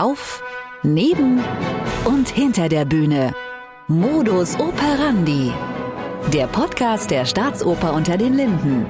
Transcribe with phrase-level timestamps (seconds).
[0.00, 0.42] Auf,
[0.82, 1.42] neben
[2.06, 3.34] und hinter der Bühne.
[3.86, 5.52] Modus operandi.
[6.32, 8.86] Der Podcast der Staatsoper unter den Linden.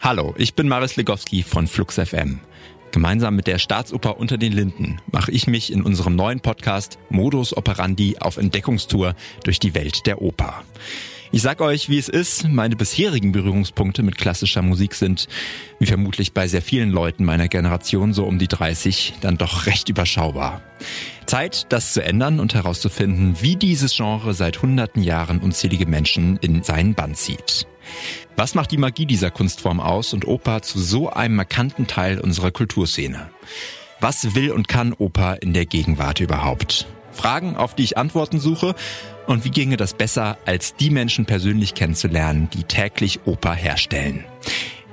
[0.00, 2.40] Hallo, ich bin Maris Legowski von Flux FM.
[2.90, 7.56] Gemeinsam mit der Staatsoper unter den Linden mache ich mich in unserem neuen Podcast Modus
[7.56, 9.14] Operandi auf Entdeckungstour
[9.44, 10.64] durch die Welt der Oper.
[11.30, 12.48] Ich sag euch, wie es ist.
[12.48, 15.28] Meine bisherigen Berührungspunkte mit klassischer Musik sind,
[15.78, 19.90] wie vermutlich bei sehr vielen Leuten meiner Generation so um die 30, dann doch recht
[19.90, 20.62] überschaubar.
[21.26, 26.62] Zeit, das zu ändern und herauszufinden, wie dieses Genre seit hunderten Jahren unzählige Menschen in
[26.62, 27.66] seinen Bann zieht.
[28.36, 32.52] Was macht die Magie dieser Kunstform aus und Oper zu so einem markanten Teil unserer
[32.52, 33.30] Kulturszene?
[34.00, 36.86] Was will und kann Oper in der Gegenwart überhaupt?
[37.18, 38.74] Fragen, auf die ich Antworten suche.
[39.26, 44.24] Und wie ginge das besser, als die Menschen persönlich kennenzulernen, die täglich Oper herstellen?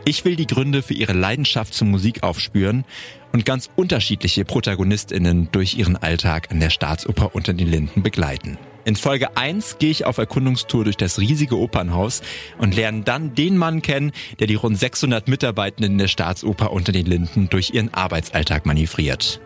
[0.04, 2.84] Ich will die Gründe für ihre Leidenschaft zur Musik aufspüren
[3.32, 8.58] und ganz unterschiedliche Protagonistinnen durch ihren Alltag an der Staatsoper unter den Linden begleiten.
[8.86, 12.22] In Folge 1 gehe ich auf Erkundungstour durch das riesige Opernhaus
[12.60, 17.08] und lerne dann den Mann kennen, der die rund 600 Mitarbeitenden der Staatsoper unter den
[17.08, 19.42] Linden durch ihren Arbeitsalltag manövriert.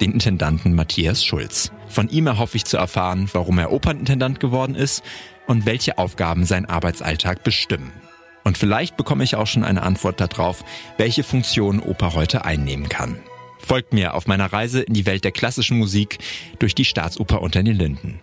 [0.00, 1.70] Den Intendanten Matthias Schulz.
[1.88, 5.04] Von ihm erhoffe ich zu erfahren, warum er Opernintendant geworden ist
[5.46, 7.92] und welche Aufgaben sein Arbeitsalltag bestimmen.
[8.42, 10.64] Und vielleicht bekomme ich auch schon eine Antwort darauf,
[10.96, 13.20] welche Funktion Oper heute einnehmen kann.
[13.60, 16.18] Folgt mir auf meiner Reise in die Welt der klassischen Musik
[16.58, 18.20] durch die Staatsoper unter den Linden.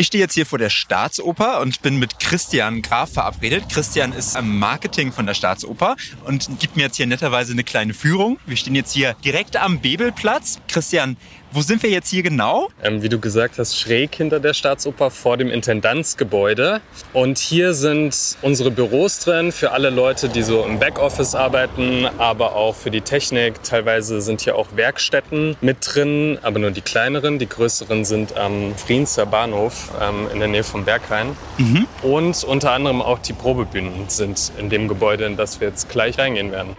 [0.00, 3.64] Ich stehe jetzt hier vor der Staatsoper und bin mit Christian Graf verabredet.
[3.68, 7.94] Christian ist am Marketing von der Staatsoper und gibt mir jetzt hier netterweise eine kleine
[7.94, 8.38] Führung.
[8.46, 10.60] Wir stehen jetzt hier direkt am Bebelplatz.
[10.68, 11.16] Christian,
[11.52, 12.68] wo sind wir jetzt hier genau?
[12.82, 16.80] Ähm, wie du gesagt hast, schräg hinter der Staatsoper vor dem Intendanzgebäude.
[17.12, 22.54] Und hier sind unsere Büros drin für alle Leute, die so im Backoffice arbeiten, aber
[22.54, 23.62] auch für die Technik.
[23.62, 27.38] Teilweise sind hier auch Werkstätten mit drin, aber nur die kleineren.
[27.38, 31.36] Die größeren sind am Frienzer Bahnhof ähm, in der Nähe vom Berghain.
[31.56, 31.86] Mhm.
[32.02, 36.18] Und unter anderem auch die Probebühnen sind in dem Gebäude, in das wir jetzt gleich
[36.18, 36.76] reingehen werden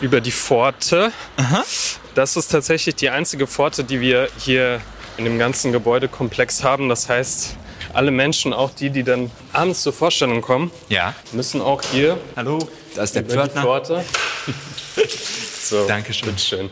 [0.00, 1.12] über die Pforte.
[1.36, 1.64] Aha.
[2.14, 4.80] Das ist tatsächlich die einzige Pforte, die wir hier
[5.16, 6.88] in dem ganzen Gebäudekomplex haben.
[6.88, 7.56] Das heißt,
[7.92, 11.14] alle Menschen, auch die, die dann abends zur Vorstellung kommen, ja.
[11.32, 12.18] müssen auch hier.
[12.36, 12.58] Hallo,
[12.94, 13.60] da ist der Pförtner.
[13.60, 14.04] Die Pforte.
[15.62, 16.28] so, Dankeschön.
[16.28, 16.70] Bitteschön.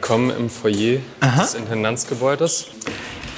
[0.00, 1.42] Kommen im Foyer Aha.
[1.42, 2.66] des Intendanzgebäudes.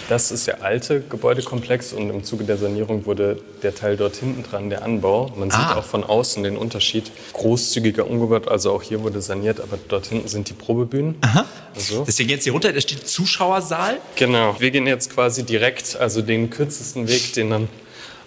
[0.08, 4.42] Das ist der alte Gebäudekomplex und im Zuge der Sanierung wurde der Teil dort hinten
[4.42, 5.32] dran, der Anbau.
[5.36, 5.56] Man ah.
[5.56, 7.10] sieht auch von außen den Unterschied.
[7.32, 11.16] Großzügiger umgebaut, also auch hier wurde saniert, aber dort hinten sind die Probebühnen.
[11.22, 11.46] Aha.
[11.74, 12.04] Also.
[12.06, 13.98] Deswegen jetzt hier runter, da steht Zuschauersaal.
[14.16, 14.56] Genau.
[14.58, 17.68] Wir gehen jetzt quasi direkt, also den kürzesten Weg, den dann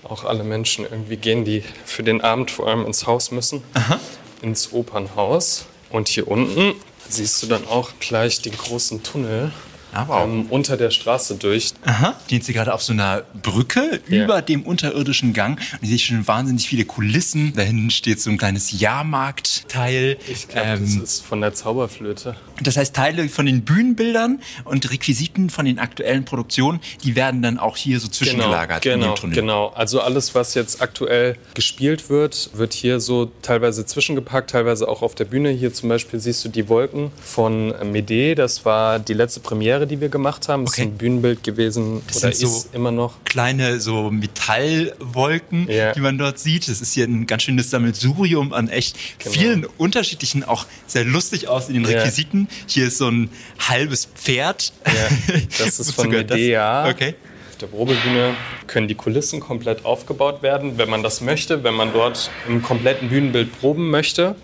[0.04, 4.00] auch alle Menschen irgendwie gehen, die für den Abend vor allem ins Haus müssen, Aha.
[4.42, 5.66] ins Opernhaus.
[5.90, 6.74] Und hier unten
[7.08, 9.52] siehst du dann auch gleich den großen Tunnel
[9.98, 11.74] aber ähm, unter der Straße durch.
[11.86, 12.16] Aha.
[12.26, 14.24] Stehen Sie gerade auf so einer Brücke ja.
[14.24, 15.60] über dem unterirdischen Gang.
[15.74, 17.54] Und ich sehe schon wahnsinnig viele Kulissen.
[17.56, 20.18] Da hinten steht so ein kleines Jahrmarktteil.
[20.28, 22.36] Ich glaube, ähm, das ist von der Zauberflöte.
[22.62, 27.60] Das heißt, Teile von den Bühnenbildern und Requisiten von den aktuellen Produktionen, die werden dann
[27.60, 29.36] auch hier so zwischengelagert genau, genau, in dem Tunnel.
[29.36, 35.02] Genau, also alles, was jetzt aktuell gespielt wird, wird hier so teilweise zwischengepackt, teilweise auch
[35.02, 35.50] auf der Bühne.
[35.50, 38.36] Hier zum Beispiel siehst du die Wolken von Mede.
[38.36, 40.66] Das war die letzte Premiere die wir gemacht haben.
[40.66, 40.84] Das okay.
[40.84, 43.24] ist ein Bühnenbild gewesen das oder ist so immer noch.
[43.26, 45.94] Kleine so Metallwolken, ja.
[45.94, 46.68] die man dort sieht.
[46.68, 49.32] Das ist hier ein ganz schönes Sammelsurium an echt genau.
[49.32, 52.48] vielen unterschiedlichen, auch sehr lustig aussehenden Requisiten.
[52.50, 52.56] Ja.
[52.68, 54.74] Hier ist so ein halbes Pferd.
[54.86, 56.90] Ja, das ist von Medea.
[56.90, 57.16] Okay
[57.62, 58.36] der Probebühne
[58.68, 63.10] können die Kulissen komplett aufgebaut werden, wenn man das möchte, wenn man dort im kompletten
[63.10, 64.36] Bühnenbild proben möchte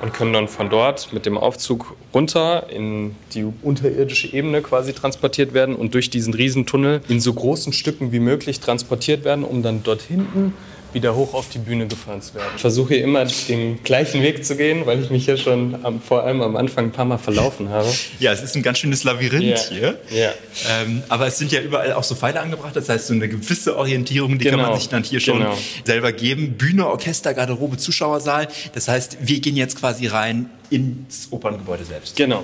[0.00, 5.54] und können dann von dort mit dem Aufzug runter in die unterirdische Ebene quasi transportiert
[5.54, 9.82] werden und durch diesen Riesentunnel in so großen Stücken wie möglich transportiert werden, um dann
[9.82, 10.54] dort hinten
[10.92, 12.48] wieder hoch auf die Bühne gefahren zu werden.
[12.54, 16.24] Ich versuche immer den gleichen Weg zu gehen, weil ich mich ja schon am, vor
[16.24, 17.86] allem am Anfang ein paar Mal verlaufen habe.
[18.18, 19.58] Ja, es ist ein ganz schönes Labyrinth ja.
[19.68, 19.98] hier.
[20.10, 20.30] Ja.
[20.70, 23.76] Ähm, aber es sind ja überall auch so Pfeile angebracht, das heißt so eine gewisse
[23.76, 24.50] Orientierung, die genau.
[24.50, 24.78] kann man genau.
[24.78, 25.56] sich dann hier schon genau.
[25.84, 26.54] selber geben.
[26.56, 28.48] Bühne, Orchester, Garderobe, Zuschauersaal.
[28.74, 32.16] Das heißt, wir gehen jetzt quasi rein ins Operngebäude selbst.
[32.16, 32.42] Genau.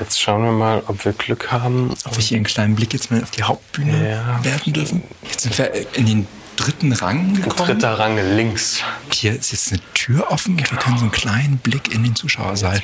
[0.00, 1.92] Jetzt schauen wir mal, ob wir Glück haben.
[2.04, 4.44] Ob wir hier einen kleinen Blick jetzt mal auf die Hauptbühne ja.
[4.44, 5.02] werfen dürfen.
[5.28, 7.68] Jetzt sind wir in den dritten Rang gekommen.
[7.68, 8.82] Dritter Rang links.
[9.12, 10.56] Hier ist jetzt eine Tür offen.
[10.56, 10.70] Genau.
[10.70, 12.80] Wir können so einen kleinen Blick in den Zuschauersaal,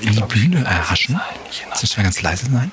[0.00, 1.20] in die Bühne erhaschen.
[1.70, 2.70] Jetzt müssen wir ganz leise sein.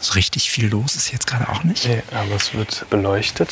[0.00, 1.86] So richtig viel los ist jetzt gerade auch nicht.
[1.86, 3.50] Nee, aber es wird beleuchtet.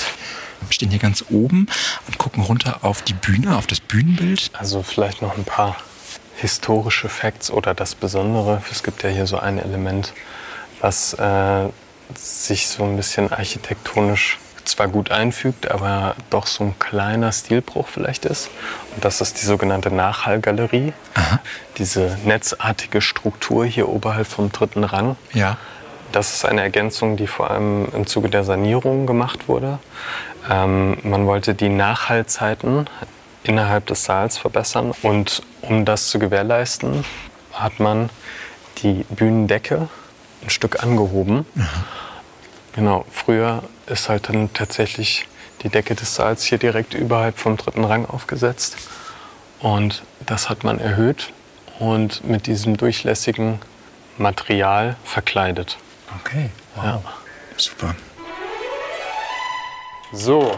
[0.61, 1.67] Wir stehen hier ganz oben
[2.07, 4.51] und gucken runter auf die Bühne, auf das Bühnenbild.
[4.53, 5.77] Also vielleicht noch ein paar
[6.37, 8.63] historische Facts oder das Besondere.
[8.71, 10.13] Es gibt ja hier so ein Element,
[10.81, 11.69] was äh,
[12.15, 18.25] sich so ein bisschen architektonisch zwar gut einfügt, aber doch so ein kleiner Stilbruch vielleicht
[18.25, 18.51] ist.
[18.95, 20.93] Und das ist die sogenannte Nachhallgalerie.
[21.15, 21.41] Aha.
[21.77, 25.17] Diese netzartige Struktur hier oberhalb vom dritten Rang.
[25.33, 25.59] Ja.
[26.13, 29.79] Das ist eine Ergänzung, die vor allem im Zuge der Sanierung gemacht wurde.
[30.49, 32.89] Ähm, man wollte die Nachhallzeiten
[33.45, 34.93] innerhalb des Saals verbessern.
[35.03, 37.05] Und um das zu gewährleisten,
[37.53, 38.11] hat man
[38.83, 39.89] die Bühnendecke
[40.43, 41.47] ein Stück angehoben.
[41.57, 41.85] Aha.
[42.75, 45.29] Genau, früher ist halt dann tatsächlich
[45.63, 48.77] die Decke des Saals hier direkt überhalb vom dritten Rang aufgesetzt.
[49.61, 51.33] Und das hat man erhöht
[51.79, 53.61] und mit diesem durchlässigen
[54.19, 55.79] Material verkleidet.
[56.21, 56.85] Okay, wow.
[56.85, 57.03] Ja.
[57.57, 57.95] Super.
[60.13, 60.55] So,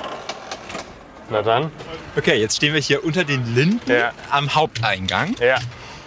[1.30, 1.70] na dann.
[2.16, 4.12] Okay, jetzt stehen wir hier unter den Linden ja.
[4.30, 5.34] am Haupteingang.
[5.38, 5.58] Ja.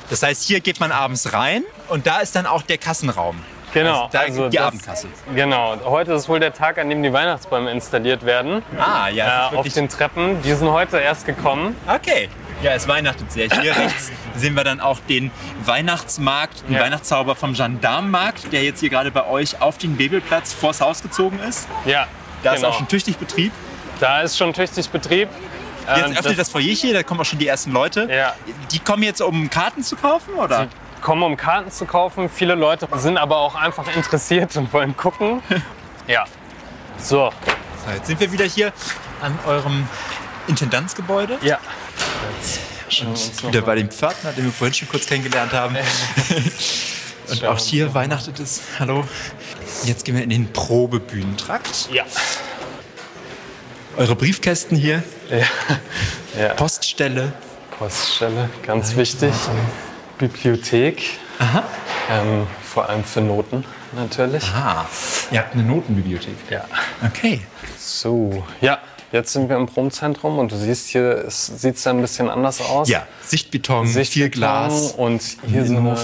[0.09, 3.39] Das heißt, hier geht man abends rein und da ist dann auch der Kassenraum.
[3.73, 4.05] Genau.
[4.05, 5.07] Also da also die das, Abendkasse.
[5.35, 5.77] Genau.
[5.85, 8.63] Heute ist wohl der Tag, an dem die Weihnachtsbäume installiert werden.
[8.79, 9.51] Ah, ja.
[9.51, 10.41] Äh, auf den Treppen.
[10.41, 11.75] Die sind heute erst gekommen.
[11.87, 12.29] Okay.
[12.63, 13.47] Ja, es weihnachtet sehr.
[13.61, 15.29] Hier rechts sehen wir dann auch den
[15.63, 16.81] Weihnachtsmarkt, den ja.
[16.81, 21.39] Weihnachtszauber vom Gendarmenmarkt, der jetzt hier gerade bei euch auf den Bebelplatz vors Haus gezogen
[21.47, 21.67] ist.
[21.85, 22.07] Ja.
[22.41, 22.67] Da genau.
[22.67, 23.51] ist auch schon tüchtig Betrieb.
[23.99, 25.29] Da ist schon tüchtig Betrieb.
[25.95, 28.07] Jetzt ähm, öffnet das, das Foyer hier, da kommen auch schon die ersten Leute.
[28.11, 28.35] Ja.
[28.71, 30.67] Die kommen jetzt, um Karten zu kaufen, oder?
[30.95, 32.29] Sie kommen, um Karten zu kaufen.
[32.29, 35.41] Viele Leute sind aber auch einfach interessiert und wollen gucken.
[36.07, 36.25] ja.
[36.97, 37.31] So.
[37.85, 37.91] so.
[37.91, 38.71] Jetzt sind wir wieder hier
[39.21, 39.87] an eurem
[40.47, 41.37] Intendanzgebäude.
[41.41, 41.59] Ja.
[42.89, 45.77] Jetzt wieder bei dem Pförtner, den wir vorhin schon kurz kennengelernt haben.
[47.29, 48.61] und auch hier weihnachtet es.
[48.79, 49.07] Hallo.
[49.85, 51.89] Jetzt gehen wir in den Probebühnentrakt.
[51.91, 52.03] Ja.
[53.99, 55.03] Eure Briefkästen hier.
[55.29, 55.37] Ja.
[56.41, 56.53] ja.
[56.53, 57.33] Poststelle.
[57.77, 59.33] Poststelle, ganz wichtig.
[60.17, 61.03] Bibliothek.
[61.37, 61.65] Aha.
[62.09, 64.41] Ähm, vor allem für Noten natürlich.
[64.45, 64.87] Aha.
[65.31, 66.37] Ihr habt eine Notenbibliothek.
[66.49, 66.63] Ja.
[67.05, 67.41] Okay.
[67.77, 68.79] So, ja.
[69.11, 72.87] Jetzt sind wir im Probenzentrum und du siehst hier, es sieht ein bisschen anders aus.
[72.87, 74.93] Ja, Sichtbeton, Sichtbeton viel Glas.
[74.93, 75.97] Und hier so eine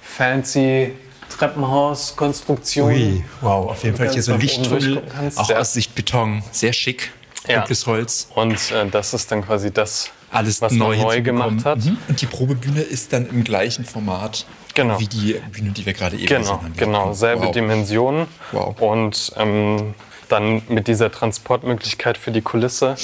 [0.00, 0.92] fancy
[1.36, 2.92] Treppenhauskonstruktion.
[2.92, 5.02] Ui, wow, auf jeden Fall hier so ein Lichttunnel,
[5.34, 7.10] auch aus Sichtbeton, sehr schick,
[7.48, 7.64] ja.
[7.86, 8.28] Holz.
[8.34, 11.84] Und äh, das ist dann quasi das, alles was neu, neu gemacht hat.
[11.84, 11.98] Mhm.
[12.08, 15.00] Und die Probebühne ist dann im gleichen Format genau.
[15.00, 16.76] wie die Bühne, die wir gerade eben genau, gesehen haben.
[16.76, 17.52] Genau, selbe wow.
[17.52, 18.26] Dimension.
[18.52, 18.80] Wow.
[18.80, 19.94] Und ähm,
[20.30, 22.94] dann mit dieser Transportmöglichkeit für die Kulisse.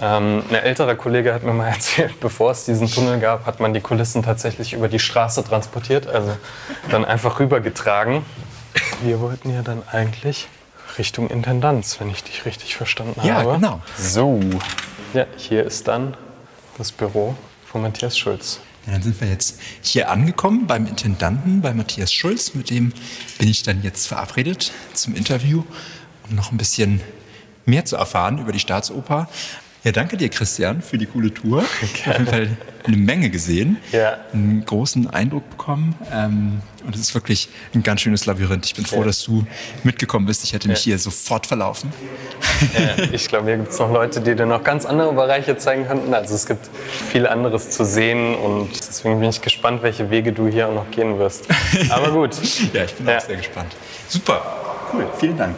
[0.00, 3.74] Ähm, ein älterer Kollege hat mir mal erzählt, bevor es diesen Tunnel gab, hat man
[3.74, 6.36] die Kulissen tatsächlich über die Straße transportiert, also
[6.90, 8.22] dann einfach rübergetragen.
[9.02, 10.48] Wir wollten ja dann eigentlich
[11.00, 13.48] Richtung Intendanz, wenn ich dich richtig verstanden ja, habe.
[13.48, 13.82] Ja, genau.
[13.96, 14.38] So,
[15.14, 16.14] ja, hier ist dann
[16.76, 18.60] das Büro von Matthias Schulz.
[18.84, 22.52] Ja, dann sind wir jetzt hier angekommen beim Intendanten, bei Matthias Schulz.
[22.52, 22.92] Mit dem
[23.38, 25.64] bin ich dann jetzt verabredet zum Interview,
[26.28, 27.00] um noch ein bisschen
[27.64, 29.26] mehr zu erfahren über die Staatsoper.
[29.82, 31.64] Ja, danke dir, Christian, für die coole Tour.
[31.82, 34.18] Ich habe Auf jeden Fall eine Menge gesehen, ja.
[34.32, 35.94] einen großen Eindruck bekommen.
[36.12, 38.66] Ähm, und es ist wirklich ein ganz schönes Labyrinth.
[38.66, 39.06] Ich bin froh, ja.
[39.06, 39.46] dass du
[39.82, 40.44] mitgekommen bist.
[40.44, 40.90] Ich hätte mich ja.
[40.90, 41.92] hier sofort verlaufen.
[43.12, 46.12] Ich glaube, hier gibt es noch Leute, die dir noch ganz andere Bereiche zeigen könnten.
[46.12, 46.68] Also es gibt
[47.10, 50.90] viel anderes zu sehen und deswegen bin ich gespannt, welche Wege du hier auch noch
[50.90, 51.46] gehen wirst.
[51.88, 52.36] Aber gut.
[52.72, 53.74] ja, ich bin auch sehr gespannt.
[54.08, 54.42] Super,
[54.92, 55.56] cool, vielen Dank.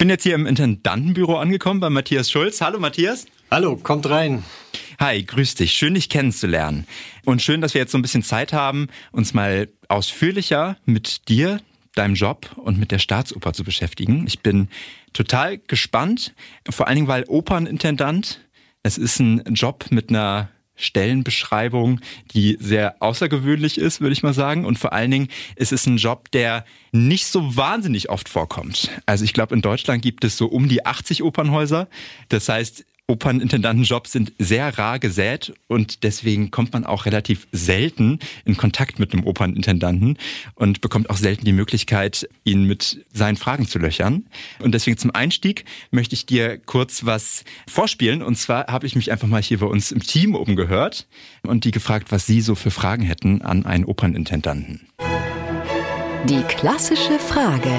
[0.00, 2.62] Bin jetzt hier im Intendantenbüro angekommen bei Matthias Schulz.
[2.62, 3.26] Hallo Matthias.
[3.50, 4.42] Hallo, kommt rein.
[4.98, 5.72] Hi, grüß dich.
[5.72, 6.86] Schön, dich kennenzulernen.
[7.26, 11.60] Und schön, dass wir jetzt so ein bisschen Zeit haben, uns mal ausführlicher mit dir,
[11.96, 14.24] deinem Job und mit der Staatsoper zu beschäftigen.
[14.26, 14.68] Ich bin
[15.12, 16.32] total gespannt,
[16.70, 18.40] vor allen Dingen, weil Opernintendant,
[18.82, 20.48] es ist ein Job mit einer
[20.80, 22.00] Stellenbeschreibung,
[22.32, 24.64] die sehr außergewöhnlich ist, würde ich mal sagen.
[24.64, 28.90] Und vor allen Dingen ist es ein Job, der nicht so wahnsinnig oft vorkommt.
[29.06, 31.88] Also ich glaube, in Deutschland gibt es so um die 80 Opernhäuser.
[32.28, 38.56] Das heißt, Opernintendantenjobs sind sehr rar gesät und deswegen kommt man auch relativ selten in
[38.56, 40.16] Kontakt mit einem Opernintendanten
[40.54, 44.26] und bekommt auch selten die Möglichkeit, ihn mit seinen Fragen zu löchern.
[44.60, 48.22] Und deswegen zum Einstieg möchte ich dir kurz was vorspielen.
[48.22, 51.08] Und zwar habe ich mich einfach mal hier bei uns im Team umgehört
[51.42, 54.86] und die gefragt, was sie so für Fragen hätten an einen Opernintendanten.
[56.28, 57.72] Die klassische Frage.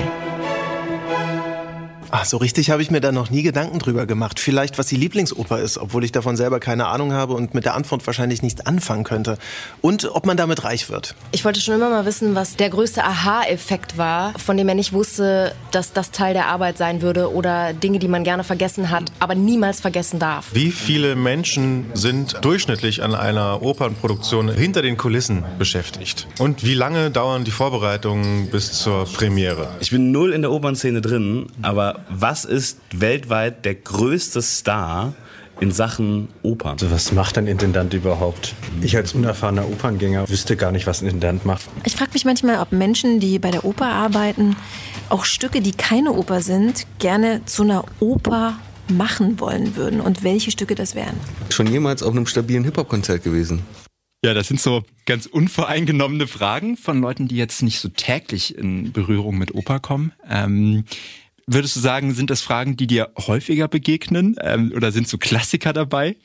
[2.13, 4.37] Ach, so richtig habe ich mir da noch nie Gedanken drüber gemacht.
[4.37, 7.73] Vielleicht, was die Lieblingsoper ist, obwohl ich davon selber keine Ahnung habe und mit der
[7.73, 9.37] Antwort wahrscheinlich nichts anfangen könnte.
[9.79, 11.15] Und ob man damit reich wird.
[11.31, 14.91] Ich wollte schon immer mal wissen, was der größte Aha-Effekt war, von dem er nicht
[14.91, 19.09] wusste, dass das Teil der Arbeit sein würde oder Dinge, die man gerne vergessen hat,
[19.19, 20.47] aber niemals vergessen darf.
[20.51, 26.27] Wie viele Menschen sind durchschnittlich an einer Opernproduktion hinter den Kulissen beschäftigt?
[26.39, 29.69] Und wie lange dauern die Vorbereitungen bis zur Premiere?
[29.79, 35.13] Ich bin null in der Opernszene drin, aber was ist weltweit der größte Star
[35.62, 36.74] in Sachen Opern.
[36.74, 38.55] Also was macht ein Intendant überhaupt?
[38.81, 41.70] Ich als unerfahrener Operngänger wüsste gar nicht, was ein Intendant macht.
[41.86, 44.55] Ich frage mich manchmal, ob Menschen, die bei der Oper arbeiten,
[45.10, 48.58] auch Stücke, die keine Oper sind, gerne zu einer Oper
[48.89, 51.15] machen wollen würden und welche Stücke das wären.
[51.50, 53.62] Schon jemals auf einem stabilen Hip-Hop-Konzert gewesen?
[54.24, 58.91] Ja, das sind so ganz unvoreingenommene Fragen von Leuten, die jetzt nicht so täglich in
[58.91, 60.12] Berührung mit Oper kommen.
[60.29, 60.86] Ähm,
[61.53, 65.74] Würdest du sagen, sind das Fragen, die dir häufiger begegnen ähm, oder sind so Klassiker
[65.74, 66.15] dabei?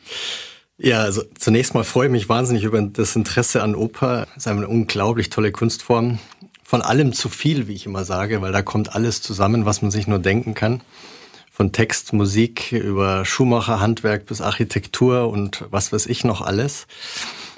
[0.78, 4.28] Ja, also zunächst mal freue ich mich wahnsinnig über das Interesse an Oper.
[4.36, 6.20] Es ist eine unglaublich tolle Kunstform.
[6.62, 9.90] Von allem zu viel, wie ich immer sage, weil da kommt alles zusammen, was man
[9.90, 10.80] sich nur denken kann.
[11.50, 16.86] Von Text, Musik über Schuhmacher, Handwerk bis Architektur und was weiß ich noch alles.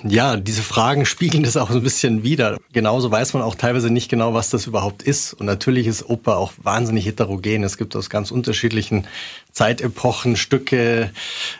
[0.05, 2.59] Ja, diese Fragen spiegeln das auch so ein bisschen wider.
[2.73, 5.35] Genauso weiß man auch teilweise nicht genau, was das überhaupt ist.
[5.35, 7.65] Und natürlich ist Oper auch wahnsinnig heterogen.
[7.65, 9.07] Es gibt aus ganz unterschiedlichen
[9.53, 11.11] Zeitepochen Stücke.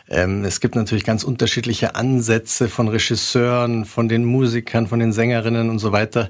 [0.07, 5.69] Ähm, es gibt natürlich ganz unterschiedliche Ansätze von Regisseuren, von den Musikern, von den Sängerinnen
[5.69, 6.29] und so weiter.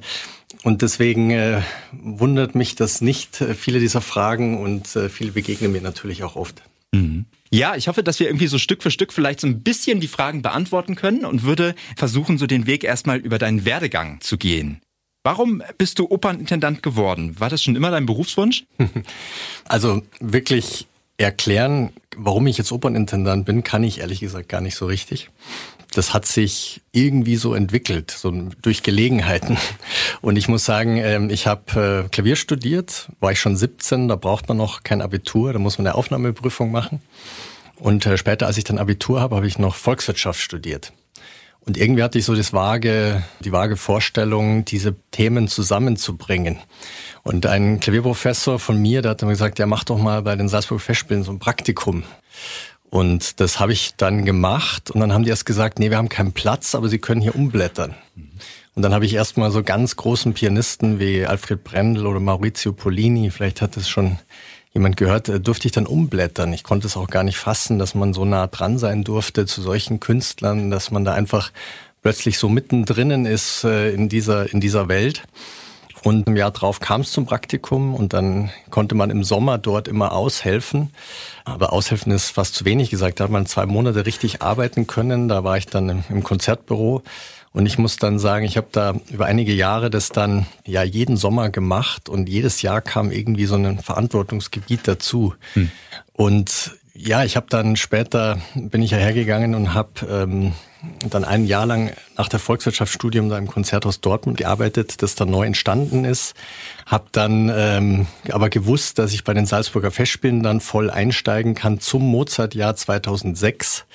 [0.63, 1.61] Und deswegen äh,
[1.91, 6.35] wundert mich das nicht, äh, viele dieser Fragen und äh, viele begegnen mir natürlich auch
[6.35, 6.63] oft.
[6.91, 7.25] Mhm.
[7.51, 10.07] Ja, ich hoffe, dass wir irgendwie so Stück für Stück vielleicht so ein bisschen die
[10.07, 14.81] Fragen beantworten können und würde versuchen, so den Weg erstmal über deinen Werdegang zu gehen.
[15.23, 17.39] Warum bist du Opernintendant geworden?
[17.39, 18.65] War das schon immer dein Berufswunsch?
[19.65, 24.87] Also wirklich erklären, warum ich jetzt Opernintendant bin, kann ich ehrlich gesagt gar nicht so
[24.87, 25.29] richtig
[25.91, 28.31] das hat sich irgendwie so entwickelt, so
[28.61, 29.57] durch Gelegenheiten.
[30.21, 34.15] Und ich muss sagen, ähm, ich habe äh, Klavier studiert, war ich schon 17, da
[34.15, 37.01] braucht man noch kein Abitur, da muss man eine Aufnahmeprüfung machen.
[37.77, 40.93] Und äh, später, als ich dann Abitur habe, habe ich noch Volkswirtschaft studiert.
[41.65, 46.57] Und irgendwie hatte ich so das vage, die vage Vorstellung, diese Themen zusammenzubringen.
[47.23, 50.49] Und ein Klavierprofessor von mir, der hat mir gesagt, ja, mach doch mal bei den
[50.49, 52.03] Salzburg Festspielen so ein Praktikum.
[52.89, 56.09] Und das habe ich dann gemacht und dann haben die erst gesagt, nee, wir haben
[56.09, 57.93] keinen Platz, aber Sie können hier umblättern.
[58.75, 62.73] Und dann habe ich erst mal so ganz großen Pianisten wie Alfred Brendel oder Maurizio
[62.73, 64.17] Polini, vielleicht hat es schon
[64.73, 66.53] jemand gehört, äh, durfte ich dann umblättern.
[66.53, 69.61] Ich konnte es auch gar nicht fassen, dass man so nah dran sein durfte zu
[69.61, 71.51] solchen Künstlern, dass man da einfach
[72.01, 75.23] plötzlich so mittendrin ist äh, in dieser, in dieser Welt.
[76.03, 79.87] Und im Jahr drauf kam es zum Praktikum und dann konnte man im Sommer dort
[79.87, 80.91] immer aushelfen.
[81.43, 83.19] Aber aushelfen ist fast zu wenig gesagt.
[83.19, 85.27] Da hat man zwei Monate richtig arbeiten können.
[85.27, 87.03] Da war ich dann im, im Konzertbüro.
[87.51, 91.17] Und ich muss dann sagen, ich habe da über einige Jahre das dann ja jeden
[91.17, 95.33] Sommer gemacht und jedes Jahr kam irgendwie so ein Verantwortungsgebiet dazu.
[95.53, 95.71] Hm.
[96.13, 100.53] Und ja, ich habe dann später bin ich ja hergegangen und habe ähm,
[101.09, 105.45] dann ein Jahr lang nach der Volkswirtschaftsstudium da im Konzerthaus Dortmund gearbeitet, das dann neu
[105.45, 106.35] entstanden ist.
[106.85, 111.79] Habe dann ähm, aber gewusst, dass ich bei den Salzburger Festspielen dann voll einsteigen kann
[111.79, 113.85] zum Mozartjahr 2006.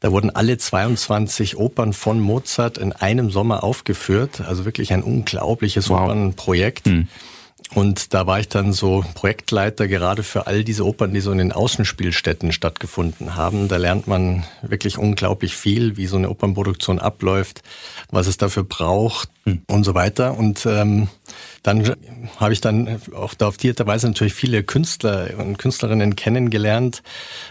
[0.00, 4.42] Da wurden alle 22 Opern von Mozart in einem Sommer aufgeführt.
[4.42, 6.02] Also wirklich ein unglaubliches wow.
[6.02, 6.86] Opernprojekt.
[6.86, 7.08] Mhm.
[7.74, 11.38] Und da war ich dann so Projektleiter gerade für all diese Opern, die so in
[11.38, 13.68] den Außenspielstätten stattgefunden haben.
[13.68, 17.62] Da lernt man wirklich unglaublich viel, wie so eine Opernproduktion abläuft,
[18.10, 19.62] was es dafür braucht mhm.
[19.66, 20.38] und so weiter.
[20.38, 21.08] Und ähm,
[21.62, 21.94] dann
[22.38, 27.02] habe ich dann auch da auf diese Weise natürlich viele Künstler und Künstlerinnen kennengelernt,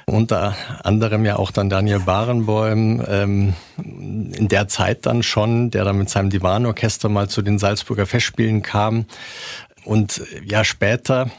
[0.07, 5.99] unter anderem ja auch dann Daniel Barenboim, ähm, in der Zeit dann schon, der dann
[5.99, 9.05] mit seinem Divanorchester mal zu den Salzburger Festspielen kam
[9.87, 11.31] und äh, ja, später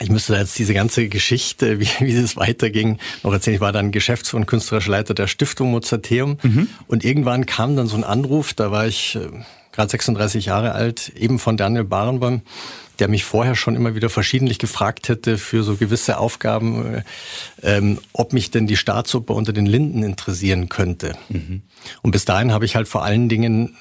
[0.00, 3.56] ich müsste jetzt diese ganze Geschichte, wie, wie es weiterging, noch erzählen.
[3.56, 6.38] Ich war dann Geschäfts- und künstlerischer Leiter der Stiftung Mozarteum.
[6.42, 6.68] Mhm.
[6.86, 9.28] Und irgendwann kam dann so ein Anruf, da war ich äh,
[9.72, 12.42] gerade 36 Jahre alt, eben von Daniel Barenboim,
[12.98, 17.02] der mich vorher schon immer wieder verschiedentlich gefragt hätte für so gewisse Aufgaben, äh,
[17.62, 21.16] ähm, ob mich denn die Staatsoper unter den Linden interessieren könnte.
[21.28, 21.62] Mhm.
[22.02, 23.76] Und bis dahin habe ich halt vor allen Dingen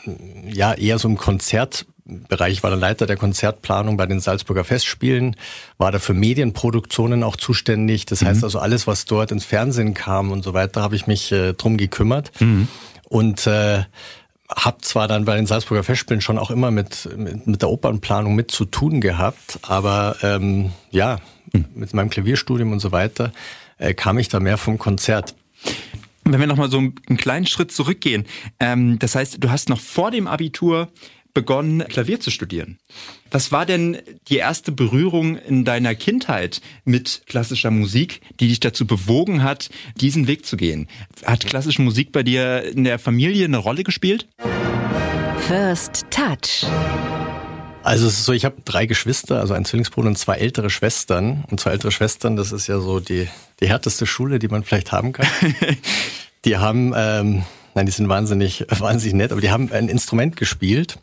[0.47, 5.35] ja eher so im Konzert Bereich, war der Leiter der Konzertplanung bei den Salzburger Festspielen,
[5.77, 8.05] war da für Medienproduktionen auch zuständig.
[8.05, 8.27] Das mhm.
[8.27, 11.53] heißt also alles, was dort ins Fernsehen kam und so weiter, habe ich mich äh,
[11.53, 12.31] drum gekümmert.
[12.39, 12.67] Mhm.
[13.09, 13.83] Und äh,
[14.55, 18.35] habe zwar dann bei den Salzburger Festspielen schon auch immer mit, mit, mit der Opernplanung
[18.35, 21.19] mit zu tun gehabt, aber ähm, ja,
[21.51, 21.65] hm.
[21.73, 23.31] mit meinem Klavierstudium und so weiter
[23.77, 25.35] äh, kam ich da mehr vom Konzert.
[26.23, 28.25] Wenn wir nochmal so einen kleinen Schritt zurückgehen,
[28.59, 30.89] ähm, das heißt, du hast noch vor dem Abitur
[31.35, 32.79] begonnen, Klavier zu studieren.
[33.29, 33.99] Was war denn
[34.29, 39.69] die erste Berührung in deiner Kindheit mit klassischer Musik, die dich dazu bewogen hat,
[40.01, 40.87] diesen Weg zu gehen?
[41.23, 44.27] Hat klassische Musik bei dir in der Familie eine Rolle gespielt?
[45.47, 46.65] First Touch.
[47.83, 51.45] Also es ist so, ich habe drei Geschwister, also ein Zwillingsbruder und zwei ältere Schwestern.
[51.51, 53.27] Und zwei ältere Schwestern, das ist ja so die,
[53.59, 55.27] die härteste Schule, die man vielleicht haben kann.
[56.45, 57.43] die haben ähm,
[57.75, 60.97] Nein, die sind wahnsinnig, wahnsinnig nett, aber die haben ein Instrument gespielt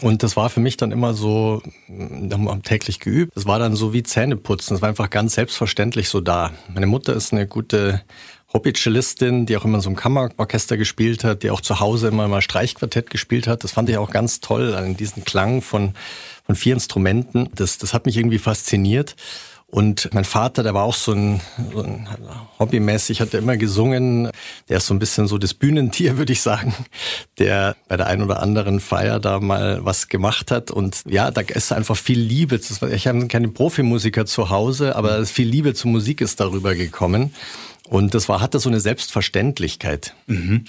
[0.00, 3.36] und das war für mich dann immer so, da haben täglich geübt.
[3.36, 4.74] Das war dann so wie Zähneputzen.
[4.74, 6.50] Das war einfach ganz selbstverständlich so da.
[6.72, 8.02] Meine Mutter ist eine gute
[8.54, 12.40] Hobby-Cellistin, die auch immer so im Kammerorchester gespielt hat, die auch zu Hause immer mal
[12.40, 13.62] Streichquartett gespielt hat.
[13.62, 15.92] Das fand ich auch ganz toll, an diesen Klang von,
[16.46, 17.50] von vier Instrumenten.
[17.54, 19.14] Das, das hat mich irgendwie fasziniert.
[19.74, 21.40] Und mein Vater, der war auch so ein,
[21.72, 22.06] so ein
[22.60, 24.30] hobbymäßig, hat er immer gesungen.
[24.68, 26.72] Der ist so ein bisschen so das Bühnentier, würde ich sagen,
[27.38, 30.70] der bei der einen oder anderen Feier da mal was gemacht hat.
[30.70, 32.60] Und ja, da ist einfach viel Liebe.
[32.92, 37.34] Ich habe keine Profimusiker zu Hause, aber viel Liebe zur Musik ist darüber gekommen.
[37.88, 40.14] Und das war, hatte so eine Selbstverständlichkeit.
[40.28, 40.66] Mhm.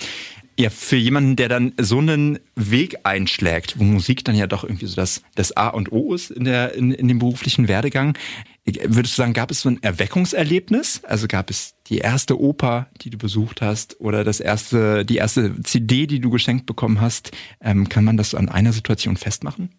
[0.58, 4.88] Ja, für jemanden, der dann so einen Weg einschlägt, wo Musik dann ja doch irgendwie
[4.88, 8.18] so das, das A und O ist in, der, in, in dem beruflichen Werdegang,
[8.66, 11.02] würdest du sagen, gab es so ein Erweckungserlebnis?
[11.04, 15.62] Also gab es die erste Oper, die du besucht hast, oder das erste, die erste
[15.62, 17.32] CD, die du geschenkt bekommen hast?
[17.62, 19.70] Ähm, kann man das an einer Situation festmachen?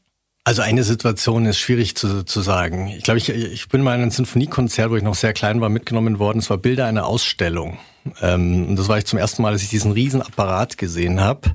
[0.45, 2.87] Also eine Situation ist schwierig zu, zu sagen.
[2.97, 5.69] Ich glaube, ich, ich bin mal in einem Sinfoniekonzert, wo ich noch sehr klein war,
[5.69, 6.39] mitgenommen worden.
[6.39, 7.79] Es war Bilder einer Ausstellung.
[8.23, 11.51] Ähm, und das war ich zum ersten Mal, dass ich diesen riesen Apparat gesehen habe.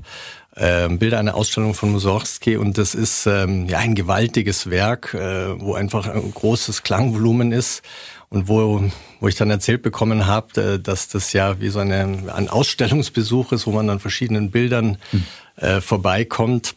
[0.58, 5.58] Ähm, Bilder einer Ausstellung von Mussorgsky und das ist ähm, ja ein gewaltiges Werk, äh,
[5.60, 7.84] wo einfach ein großes Klangvolumen ist
[8.28, 8.84] und wo,
[9.22, 13.54] wo ich dann erzählt bekommen habe, äh, dass das ja wie so eine, ein Ausstellungsbesuch
[13.54, 15.26] ist, wo man an verschiedenen Bildern hm.
[15.56, 16.76] äh, vorbeikommt.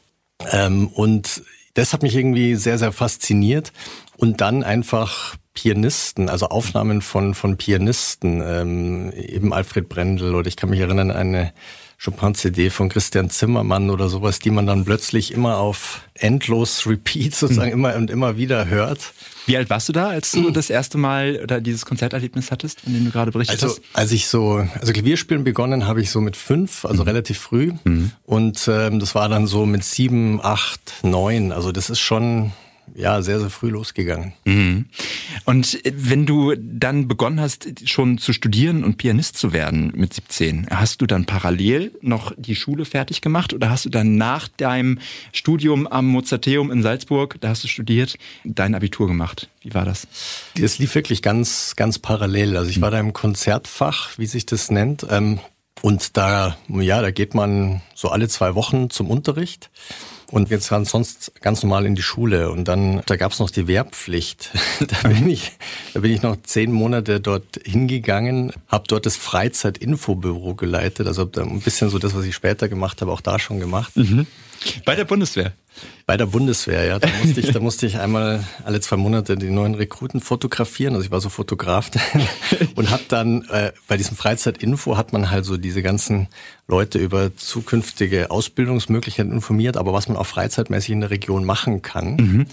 [0.52, 1.42] Ähm, und
[1.74, 3.72] das hat mich irgendwie sehr, sehr fasziniert.
[4.16, 10.56] Und dann einfach Pianisten, also Aufnahmen von, von Pianisten, ähm, eben Alfred Brendel oder ich
[10.56, 11.52] kann mich erinnern eine
[12.04, 17.68] Chopin-CD von Christian Zimmermann oder sowas, die man dann plötzlich immer auf endlos Repeat sozusagen
[17.68, 17.78] mhm.
[17.78, 19.14] immer und immer wieder hört.
[19.46, 22.94] Wie alt warst du da, als du das erste Mal oder dieses Konzerterlebnis hattest, von
[22.94, 23.82] dem du gerade berichtet also, hast?
[23.92, 27.08] Als ich so, also Klavierspielen begonnen habe ich so mit fünf, also mhm.
[27.08, 27.72] relativ früh.
[27.84, 28.12] Mhm.
[28.24, 31.52] Und ähm, das war dann so mit sieben, acht, neun.
[31.52, 32.52] Also das ist schon
[32.94, 34.32] ja, sehr, sehr früh losgegangen.
[34.44, 34.86] Mhm.
[35.44, 40.68] Und wenn du dann begonnen hast, schon zu studieren und Pianist zu werden mit 17,
[40.70, 44.98] hast du dann parallel noch die Schule fertig gemacht oder hast du dann nach deinem
[45.32, 49.48] Studium am Mozarteum in Salzburg, da hast du studiert, dein Abitur gemacht?
[49.62, 50.06] Wie war das?
[50.60, 52.56] Das lief wirklich ganz, ganz parallel.
[52.56, 55.06] Also ich war da im Konzertfach, wie sich das nennt.
[55.10, 55.40] Ähm,
[55.82, 59.70] und da, ja, da geht man so alle zwei Wochen zum Unterricht
[60.30, 62.50] und jetzt dann sonst ganz normal in die Schule.
[62.50, 64.50] Und dann, da gab es noch die Wehrpflicht.
[64.80, 65.52] da bin ich,
[65.92, 71.06] da bin ich noch zehn Monate dort hingegangen, habe dort das Freizeit-Infobüro geleitet.
[71.06, 73.96] Also ein bisschen so das, was ich später gemacht habe, auch da schon gemacht.
[73.96, 74.26] Mhm.
[74.84, 75.52] Bei der Bundeswehr?
[76.06, 76.98] Bei der Bundeswehr, ja.
[76.98, 80.94] Da musste ich, da musste ich einmal alle zwei Monate die neuen Rekruten fotografieren.
[80.94, 81.90] Also ich war so Fotograf
[82.76, 86.28] und habe dann äh, bei diesem Freizeitinfo hat man halt so diese ganzen
[86.68, 92.16] Leute über zukünftige Ausbildungsmöglichkeiten informiert, aber was man auch freizeitmäßig in der Region machen kann.
[92.16, 92.46] Mhm.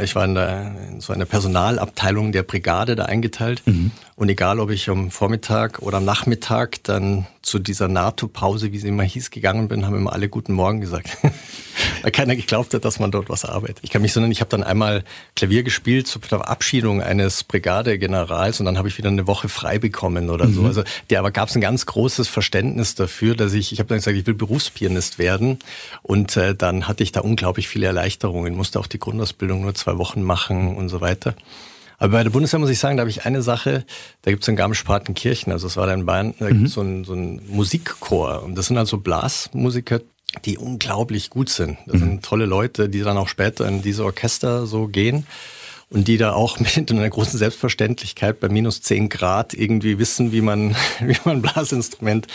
[0.00, 3.62] Ich war in, der, in so einer Personalabteilung der Brigade da eingeteilt.
[3.66, 3.90] Mhm.
[4.14, 8.88] Und egal, ob ich am Vormittag oder am Nachmittag dann zu dieser NATO-Pause, wie sie
[8.88, 11.18] immer hieß, gegangen bin, haben immer alle Guten Morgen gesagt.
[12.02, 13.78] Weil keiner geglaubt hat, dass man dort was arbeitet.
[13.82, 15.02] Ich kann mich sondern, ich habe dann einmal
[15.34, 20.30] Klavier gespielt zur Verabschiedung eines Brigadegenerals und dann habe ich wieder eine Woche frei bekommen
[20.30, 20.54] oder mhm.
[20.54, 20.64] so.
[20.66, 23.98] Also der aber gab es ein ganz großes Verständnis dafür, dass ich, ich habe dann
[23.98, 25.58] gesagt, ich will Berufspianist werden.
[26.02, 29.98] Und äh, dann hatte ich da unglaublich viele Erleichterungen, musste auch die Grundausbildung nur zwei
[29.98, 31.34] Wochen machen und so weiter.
[31.98, 33.84] Aber bei der Bundeswehr muss ich sagen, da habe ich eine Sache,
[34.22, 36.48] da gibt es in Garmisch-Partenkirchen, also es war da in Bayern, da mhm.
[36.48, 38.42] gibt es so ein, so ein Musikchor.
[38.42, 40.00] Und das sind also Blasmusiker,
[40.44, 41.78] die unglaublich gut sind.
[41.86, 42.00] Das mhm.
[42.00, 45.26] sind tolle Leute, die dann auch später in diese Orchester so gehen
[45.92, 50.40] und die da auch mit einer großen Selbstverständlichkeit bei minus zehn Grad irgendwie wissen, wie
[50.40, 52.26] man, wie man ein Blasinstrument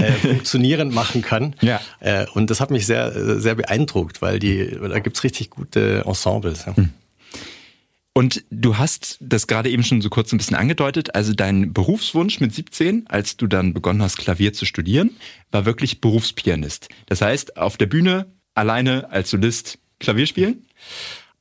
[0.00, 1.56] äh, funktionierend machen kann.
[1.60, 1.80] Ja.
[2.00, 6.66] Äh, und das hat mich sehr, sehr beeindruckt, weil die, da gibt's richtig gute Ensembles.
[6.66, 6.76] Ja.
[6.76, 6.90] Hm.
[8.12, 11.14] Und du hast das gerade eben schon so kurz ein bisschen angedeutet.
[11.14, 15.10] Also dein Berufswunsch mit 17, als du dann begonnen hast, Klavier zu studieren,
[15.50, 16.88] war wirklich Berufspianist.
[17.04, 20.66] Das heißt, auf der Bühne alleine als Solist Klavier spielen?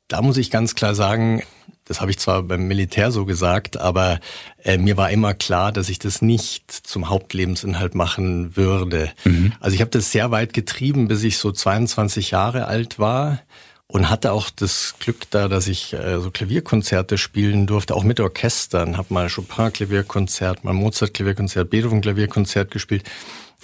[0.08, 1.42] Da muss ich ganz klar sagen,
[1.86, 4.20] das habe ich zwar beim Militär so gesagt, aber
[4.64, 9.12] äh, mir war immer klar, dass ich das nicht zum Hauptlebensinhalt machen würde.
[9.24, 9.54] Mhm.
[9.60, 13.40] Also ich habe das sehr weit getrieben, bis ich so 22 Jahre alt war
[13.88, 18.20] und hatte auch das Glück da, dass ich äh, so Klavierkonzerte spielen durfte, auch mit
[18.20, 18.98] Orchestern.
[18.98, 23.04] Habe mal Chopin-Klavierkonzert, mal Mozart-Klavierkonzert, Beethoven-Klavierkonzert gespielt.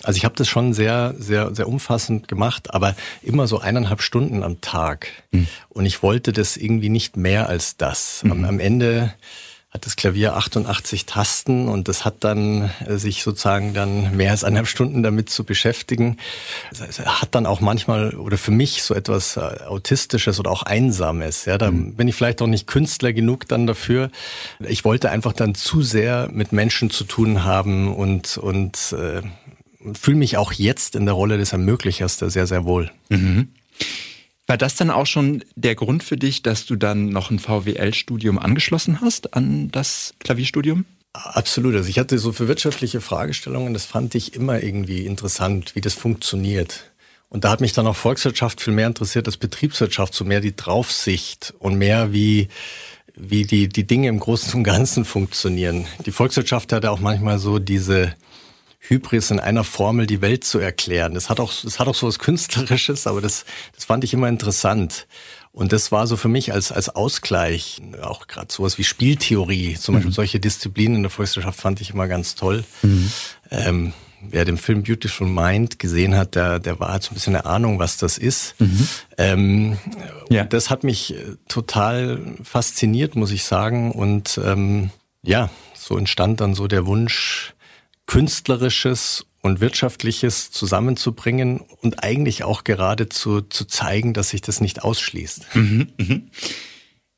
[0.03, 4.43] Also ich habe das schon sehr, sehr, sehr umfassend gemacht, aber immer so eineinhalb Stunden
[4.43, 5.07] am Tag.
[5.31, 5.47] Mhm.
[5.69, 8.23] Und ich wollte das irgendwie nicht mehr als das.
[8.23, 8.31] Mhm.
[8.31, 9.13] Am, am Ende
[9.71, 14.43] hat das Klavier 88 Tasten und das hat dann äh, sich sozusagen dann mehr als
[14.43, 16.17] eineinhalb Stunden damit zu beschäftigen.
[16.71, 21.45] Es hat dann auch manchmal oder für mich so etwas äh, Autistisches oder auch Einsames.
[21.45, 21.95] Ja, da mhm.
[21.95, 24.11] bin ich vielleicht auch nicht Künstler genug dann dafür.
[24.59, 29.21] Ich wollte einfach dann zu sehr mit Menschen zu tun haben und, und äh,
[29.93, 32.91] fühle mich auch jetzt in der Rolle des Ermöglichers da sehr, sehr wohl.
[33.09, 33.49] Mhm.
[34.47, 38.37] War das dann auch schon der Grund für dich, dass du dann noch ein VWL-Studium
[38.37, 40.85] angeschlossen hast an das Klavierstudium?
[41.13, 41.75] Absolut.
[41.75, 45.93] Also ich hatte so für wirtschaftliche Fragestellungen, das fand ich immer irgendwie interessant, wie das
[45.93, 46.91] funktioniert.
[47.29, 50.55] Und da hat mich dann auch Volkswirtschaft viel mehr interessiert als Betriebswirtschaft, so mehr die
[50.55, 52.49] Draufsicht und mehr wie,
[53.15, 55.85] wie die, die Dinge im Großen und Ganzen funktionieren.
[56.05, 58.13] Die Volkswirtschaft hatte auch manchmal so diese,
[58.81, 61.13] Hybris in einer Formel die Welt zu erklären.
[61.13, 64.27] Das hat auch, das hat auch so was Künstlerisches, aber das, das fand ich immer
[64.27, 65.07] interessant.
[65.53, 69.95] Und das war so für mich als, als Ausgleich, auch gerade sowas wie Spieltheorie, zum
[69.95, 70.15] Beispiel mhm.
[70.15, 72.63] solche Disziplinen in der Volkswirtschaft fand ich immer ganz toll.
[72.81, 73.11] Mhm.
[73.51, 77.35] Ähm, wer den Film Beautiful Mind gesehen hat, der, der war halt so ein bisschen
[77.35, 78.55] eine Ahnung, was das ist.
[78.59, 78.87] Mhm.
[79.17, 79.77] Ähm,
[80.29, 80.45] ja.
[80.45, 83.91] Das hat mich äh, total fasziniert, muss ich sagen.
[83.91, 84.89] Und ähm,
[85.21, 87.53] ja, so entstand dann so der Wunsch,
[88.11, 94.83] Künstlerisches und Wirtschaftliches zusammenzubringen und eigentlich auch gerade zu, zu zeigen, dass sich das nicht
[94.83, 95.55] ausschließt.
[95.55, 96.23] Mhm, mhm.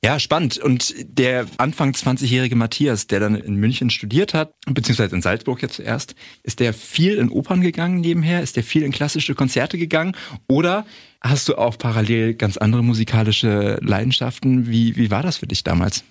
[0.06, 0.60] Ja, spannend.
[0.60, 5.78] Und der Anfang 20-jährige Matthias, der dann in München studiert hat, beziehungsweise in Salzburg jetzt
[5.78, 8.44] zuerst, ist der viel in Opern gegangen nebenher?
[8.44, 10.16] Ist der viel in klassische Konzerte gegangen?
[10.48, 10.86] Oder
[11.22, 14.68] hast du auch parallel ganz andere musikalische Leidenschaften?
[14.68, 16.04] Wie, wie war das für dich damals?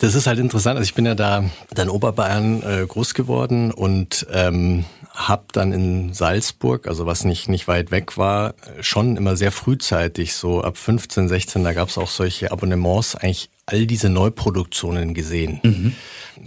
[0.01, 0.77] Das ist halt interessant.
[0.79, 4.83] Also ich bin ja da dann Oberbayern äh, groß geworden und ähm,
[5.13, 10.33] habe dann in Salzburg, also was nicht nicht weit weg war, schon immer sehr frühzeitig,
[10.33, 15.59] so ab 15, 16, da gab es auch solche Abonnements, eigentlich all diese Neuproduktionen gesehen.
[15.61, 15.95] Mhm.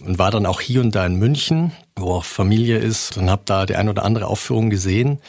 [0.04, 3.42] Und war dann auch hier und da in München, wo auch Familie ist und habe
[3.44, 5.20] da die ein oder andere Aufführung gesehen.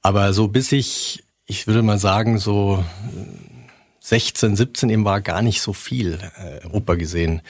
[0.00, 2.84] Aber so bis ich, ich würde mal sagen, so
[4.04, 7.40] 16, 17 eben war gar nicht so viel äh, Oper gesehen.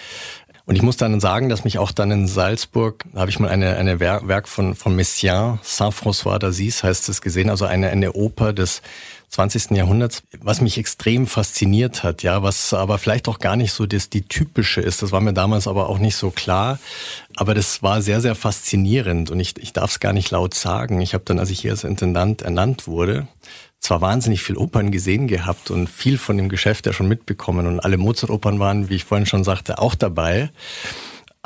[0.66, 3.50] Und ich muss dann sagen, dass mich auch dann in Salzburg, da habe ich mal
[3.50, 8.52] eine, eine Werk von, von Messiaen, Saint-François d'Assise heißt es gesehen, also eine, eine Oper
[8.52, 8.82] des
[9.30, 9.72] 20.
[9.72, 14.08] Jahrhunderts, was mich extrem fasziniert hat, ja, was aber vielleicht auch gar nicht so das,
[14.08, 15.02] die typische ist.
[15.02, 16.78] Das war mir damals aber auch nicht so klar.
[17.34, 21.00] Aber das war sehr, sehr faszinierend und ich, ich darf es gar nicht laut sagen.
[21.00, 23.26] Ich habe dann, als ich hier als Intendant ernannt wurde,
[23.84, 27.80] zwar wahnsinnig viel Opern gesehen gehabt und viel von dem Geschäft ja schon mitbekommen und
[27.80, 30.50] alle Mozart-Opern waren, wie ich vorhin schon sagte, auch dabei.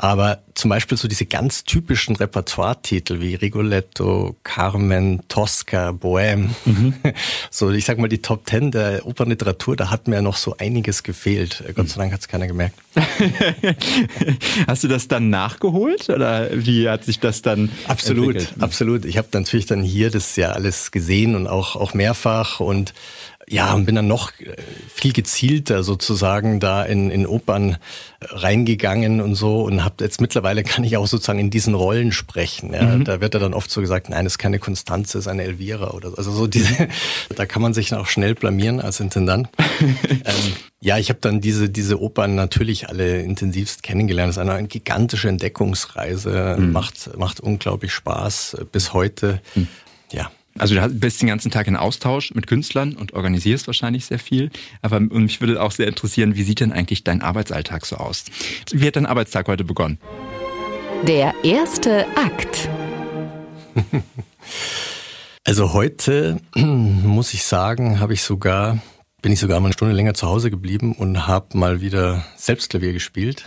[0.01, 6.93] Aber zum Beispiel so diese ganz typischen Repertoire-Titel wie Rigoletto, Carmen, Tosca, Bohème, mhm.
[7.51, 11.03] so ich sag mal die Top Ten der Opernliteratur, da hat mir noch so einiges
[11.03, 11.65] gefehlt.
[11.75, 12.79] Gott sei Dank hat es keiner gemerkt.
[14.67, 18.63] Hast du das dann nachgeholt oder wie hat sich das dann Absolut, entwickelt?
[18.63, 19.03] absolut.
[19.03, 22.93] Ich habe natürlich dann hier das ja alles gesehen und auch, auch mehrfach und
[23.51, 24.53] ja, und bin dann noch äh,
[24.93, 27.77] viel gezielter sozusagen da in, in Opern
[28.21, 32.73] reingegangen und so und habe jetzt mittlerweile kann ich auch sozusagen in diesen Rollen sprechen.
[32.73, 32.83] Ja.
[32.83, 33.05] Mhm.
[33.05, 35.91] Da wird ja dann oft so gesagt, nein, das ist keine Konstanze, ist eine Elvira
[35.91, 36.17] oder so.
[36.17, 36.87] Also so diese,
[37.35, 39.49] da kann man sich auch schnell blamieren als Intendant.
[39.69, 44.29] ähm, ja, ich habe dann diese diese Opern natürlich alle intensivst kennengelernt.
[44.29, 46.71] Das ist eine, eine gigantische Entdeckungsreise, mhm.
[46.71, 49.41] macht macht unglaublich Spaß bis heute.
[49.55, 49.67] Mhm.
[50.11, 50.29] Ja.
[50.59, 54.51] Also du bist den ganzen Tag in Austausch mit Künstlern und organisierst wahrscheinlich sehr viel.
[54.81, 58.25] Aber mich würde auch sehr interessieren, wie sieht denn eigentlich dein Arbeitsalltag so aus?
[58.71, 59.97] Wie hat dein Arbeitstag heute begonnen?
[61.07, 62.69] Der erste Akt.
[65.45, 68.77] Also heute muss ich sagen, habe ich sogar
[69.21, 72.69] bin ich sogar mal eine Stunde länger zu Hause geblieben und habe mal wieder selbst
[72.69, 73.45] Klavier gespielt.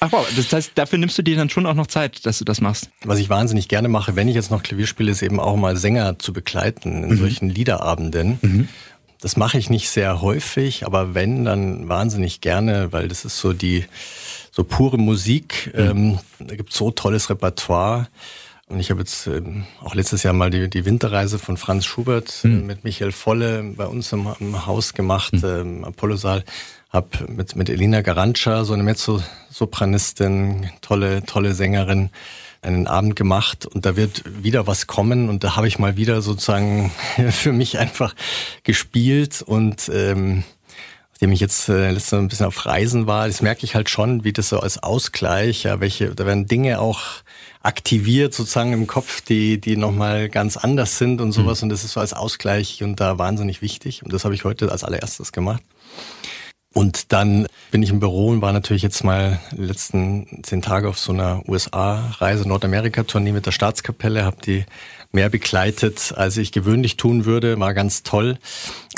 [0.00, 2.44] Ach wow, das heißt, dafür nimmst du dir dann schon auch noch Zeit, dass du
[2.44, 2.90] das machst?
[3.04, 5.76] Was ich wahnsinnig gerne mache, wenn ich jetzt noch Klavier spiele, ist eben auch mal
[5.76, 7.18] Sänger zu begleiten in mhm.
[7.18, 8.38] solchen Liederabenden.
[8.42, 8.68] Mhm.
[9.20, 13.52] das mache ich nicht sehr häufig, aber wenn, dann wahnsinnig gerne, weil das ist so
[13.52, 13.84] die
[14.50, 15.72] so pure Musik.
[15.74, 15.80] Mhm.
[15.80, 18.08] Ähm, da gibt's so tolles Repertoire.
[18.70, 22.40] Und ich habe jetzt ähm, auch letztes Jahr mal die, die Winterreise von Franz Schubert
[22.44, 22.66] mhm.
[22.66, 25.44] mit Michael Volle bei uns im, im Haus gemacht, mhm.
[25.44, 26.44] ähm, Apollo-Saal.
[26.88, 32.10] Hab mit, mit Elina Garantscha, so eine Mezzo-Sopranistin, tolle, tolle Sängerin,
[32.62, 36.22] einen Abend gemacht und da wird wieder was kommen und da habe ich mal wieder
[36.22, 36.92] sozusagen
[37.30, 38.14] für mich einfach
[38.62, 40.44] gespielt und ähm,
[41.12, 44.24] nachdem ich jetzt äh, letztes ein bisschen auf Reisen war, das merke ich halt schon,
[44.24, 47.00] wie das so als Ausgleich, ja, welche, da werden Dinge auch
[47.62, 51.60] aktiviert sozusagen im Kopf, die, die nochmal ganz anders sind und sowas.
[51.60, 51.66] Mhm.
[51.66, 54.02] Und das ist so als Ausgleich und da wahnsinnig wichtig.
[54.02, 55.62] Und das habe ich heute als allererstes gemacht.
[56.72, 60.88] Und dann bin ich im Büro und war natürlich jetzt mal die letzten zehn Tage
[60.88, 64.64] auf so einer USA-Reise, Nordamerika-Tournee mit der Staatskapelle, habe die
[65.10, 68.38] mehr begleitet, als ich gewöhnlich tun würde, war ganz toll.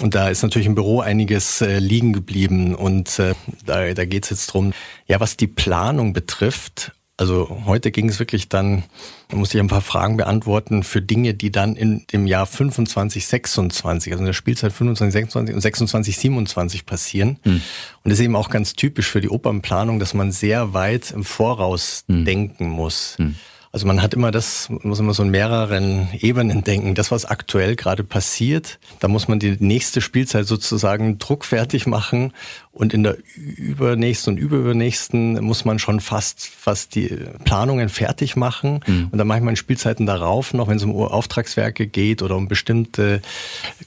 [0.02, 4.24] Und da ist natürlich im Büro einiges äh, liegen geblieben und äh, da, da geht
[4.24, 4.74] es jetzt drum,
[5.06, 6.92] ja, was die Planung betrifft
[7.22, 8.82] also heute ging es wirklich dann,
[9.28, 13.28] da musste ich ein paar Fragen beantworten für Dinge, die dann in dem Jahr 25,
[13.28, 17.38] 26, also in der Spielzeit 25, 26 und 26, 27 passieren.
[17.44, 17.52] Hm.
[17.52, 17.62] Und
[18.02, 22.04] das ist eben auch ganz typisch für die Opernplanung, dass man sehr weit im Voraus
[22.08, 22.24] hm.
[22.24, 23.16] denken muss.
[23.18, 23.36] Hm.
[23.74, 26.94] Also man hat immer das, muss immer so in mehreren Ebenen denken.
[26.94, 32.34] Das, was aktuell gerade passiert, da muss man die nächste Spielzeit sozusagen druckfertig machen
[32.72, 38.80] und in der übernächsten und überübernächsten muss man schon fast, fast die Planungen fertig machen.
[38.86, 39.08] Mhm.
[39.10, 42.48] Und dann mache ich meine Spielzeiten darauf noch, wenn es um Auftragswerke geht oder um
[42.48, 43.22] bestimmte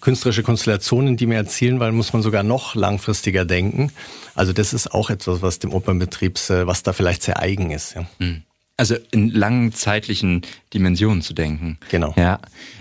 [0.02, 3.92] künstlerische Konstellationen, die mir erzielen, weil muss man sogar noch langfristiger denken.
[4.34, 7.94] Also das ist auch etwas, was dem Opernbetrieb, was da vielleicht sehr eigen ist.
[7.94, 8.08] Ja.
[8.18, 8.42] Mhm.
[8.78, 10.42] Also in langen zeitlichen
[10.74, 11.78] Dimensionen zu denken.
[11.90, 12.14] Genau.
[12.18, 12.40] Ja.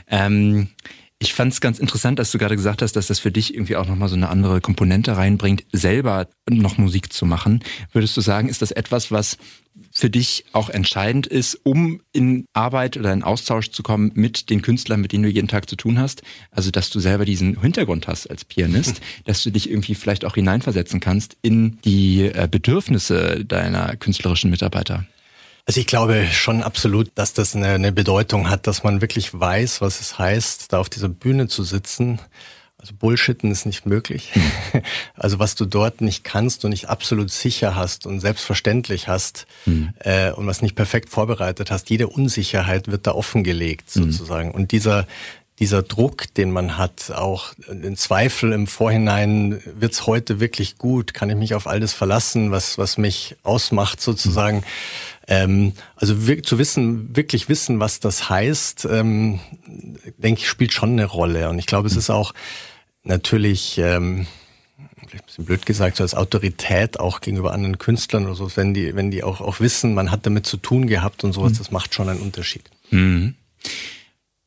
[0.09, 0.68] Ähm,
[1.24, 3.76] ich fand es ganz interessant, dass du gerade gesagt hast, dass das für dich irgendwie
[3.76, 7.62] auch nochmal so eine andere Komponente reinbringt, selber noch Musik zu machen.
[7.92, 9.38] Würdest du sagen, ist das etwas, was
[9.90, 14.61] für dich auch entscheidend ist, um in Arbeit oder in Austausch zu kommen mit den
[14.61, 16.22] Künstlern, mit denen du jeden Tag zu tun hast?
[16.50, 20.35] Also, dass du selber diesen Hintergrund hast als Pianist, dass du dich irgendwie vielleicht auch
[20.35, 25.07] hineinversetzen kannst in die äh, Bedürfnisse deiner künstlerischen Mitarbeiter?
[25.66, 29.81] Also ich glaube schon absolut, dass das eine, eine, Bedeutung hat, dass man wirklich weiß,
[29.81, 32.20] was es heißt, da auf dieser Bühne zu sitzen.
[32.77, 34.35] Also Bullshitten ist nicht möglich.
[34.35, 34.42] Hm.
[35.14, 39.94] Also was du dort nicht kannst und nicht absolut sicher hast und selbstverständlich hast mhm.
[40.00, 44.12] äh, und was nicht perfekt vorbereitet hast, jede Unsicherheit wird da offengelegt hm.
[44.12, 44.48] sozusagen.
[44.48, 44.55] Mhm.
[44.55, 45.07] Und dieser
[45.61, 51.14] dieser Druck, den man hat, auch den Zweifel im Vorhinein, wird's heute wirklich gut?
[51.14, 54.59] Kann ich mich auf alles verlassen, was, was mich ausmacht sozusagen?
[54.59, 54.62] Mhm.
[55.27, 59.40] Ähm, also zu wissen, wirklich wissen, was das heißt, ähm,
[60.19, 61.49] denke ich, spielt schon eine Rolle.
[61.49, 62.35] Und ich glaube, es ist auch
[63.05, 64.27] natürlich, ähm,
[65.07, 68.75] vielleicht ein bisschen blöd gesagt, so als Autorität auch gegenüber anderen Künstlern oder so, wenn
[68.75, 71.59] die, wenn die auch, auch wissen, man hat damit zu tun gehabt und sowas, mhm.
[71.59, 72.69] das macht schon einen Unterschied.
[72.90, 73.35] Mhm.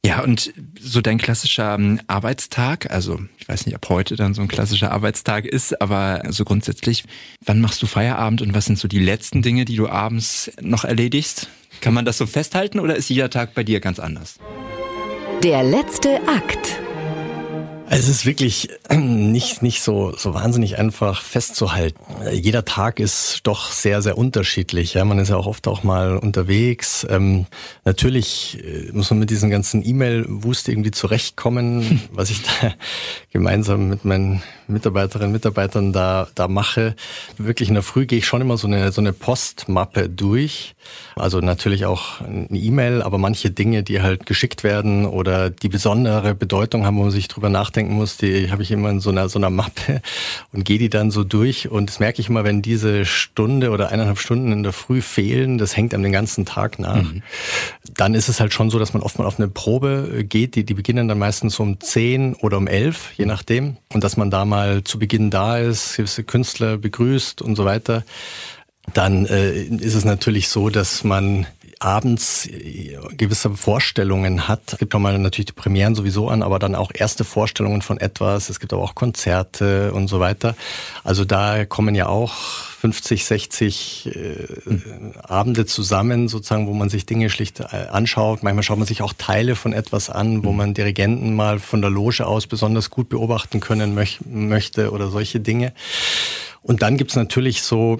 [0.08, 4.42] Ja, und so dein klassischer ähm, Arbeitstag, also ich weiß nicht, ob heute dann so
[4.42, 7.04] ein klassischer Arbeitstag ist, aber so grundsätzlich,
[7.44, 10.86] wann machst du Feierabend und was sind so die letzten Dinge, die du abends noch
[10.86, 11.50] erledigst?
[11.82, 14.40] Kann man das so festhalten oder ist jeder Tag bei dir ganz anders?
[15.44, 16.80] Der letzte Akt.
[17.90, 22.00] Es ist wirklich nicht, nicht so, so wahnsinnig einfach festzuhalten.
[22.34, 24.96] Jeder Tag ist doch sehr, sehr unterschiedlich.
[24.96, 27.08] Ja, man ist ja auch oft auch mal unterwegs.
[27.10, 27.46] Ähm,
[27.86, 32.74] natürlich äh, muss man mit diesem ganzen E-Mail-Wust irgendwie zurechtkommen, was ich da
[33.32, 36.96] gemeinsam mit meinen Mitarbeiterinnen und Mitarbeitern da, da mache.
[37.38, 40.76] Wirklich in der Früh gehe ich schon immer so eine, so eine Postmappe durch.
[41.16, 46.36] Also natürlich auch eine E-Mail, aber manche Dinge, die halt geschickt werden oder die besondere
[46.36, 49.30] Bedeutung haben, wo man sich drüber nachdenken muss, die habe ich immer in so einer,
[49.30, 50.02] so einer Mappe
[50.52, 51.70] und gehe die dann so durch.
[51.70, 55.58] Und das merke ich immer, wenn diese Stunde oder eineinhalb Stunden in der Früh fehlen,
[55.58, 57.04] das hängt einem den ganzen Tag nach.
[57.04, 57.22] Mhm.
[57.94, 60.64] Dann ist es halt schon so, dass man oft mal auf eine Probe geht, die,
[60.64, 63.78] die beginnen dann meistens um zehn oder um elf, je nachdem.
[63.94, 68.04] Und dass man da mal zu Beginn da ist, gewisse Künstler begrüßt und so weiter
[68.94, 71.46] dann äh, ist es natürlich so, dass man
[71.80, 74.62] abends äh, gewisse Vorstellungen hat.
[74.74, 78.50] Es gibt mal natürlich die Premieren sowieso an, aber dann auch erste Vorstellungen von etwas.
[78.50, 80.56] Es gibt aber auch Konzerte und so weiter.
[81.04, 85.14] Also da kommen ja auch 50, 60 äh, mhm.
[85.24, 88.44] Abende zusammen, sozusagen, wo man sich Dinge schlicht äh, anschaut.
[88.44, 90.58] Manchmal schaut man sich auch Teile von etwas an, wo mhm.
[90.58, 95.40] man Dirigenten mal von der Loge aus besonders gut beobachten können möch möchte oder solche
[95.40, 95.74] Dinge.
[96.62, 97.98] Und dann gibt's natürlich so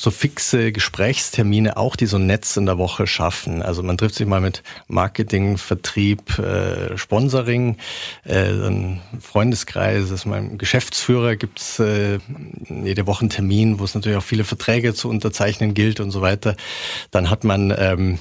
[0.00, 3.62] so fixe Gesprächstermine auch, die so ein Netz in der Woche schaffen.
[3.62, 7.76] Also man trifft sich mal mit Marketing, Vertrieb, äh, Sponsoring,
[8.24, 12.18] äh, dann Freundeskreis, ist mein Geschäftsführer gibt's äh,
[12.68, 16.20] jede Woche einen Termin, wo es natürlich auch viele Verträge zu unterzeichnen gilt und so
[16.20, 16.56] weiter.
[17.10, 18.18] Dann hat man ähm, äh,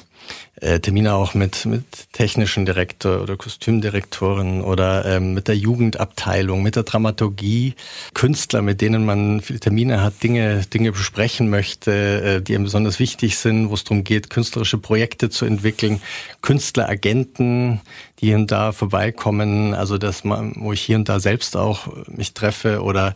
[0.81, 1.83] Termine auch mit, mit
[2.13, 7.73] technischen Direktor oder Kostümdirektoren oder ähm, mit der Jugendabteilung, mit der Dramaturgie,
[8.13, 12.99] Künstler, mit denen man viele Termine hat, Dinge, Dinge besprechen möchte, äh, die einem besonders
[12.99, 16.01] wichtig sind, wo es darum geht, künstlerische Projekte zu entwickeln,
[16.41, 17.81] Künstleragenten,
[18.19, 21.87] die hier und da vorbeikommen, also dass man, wo ich hier und da selbst auch
[22.07, 23.15] mich treffe oder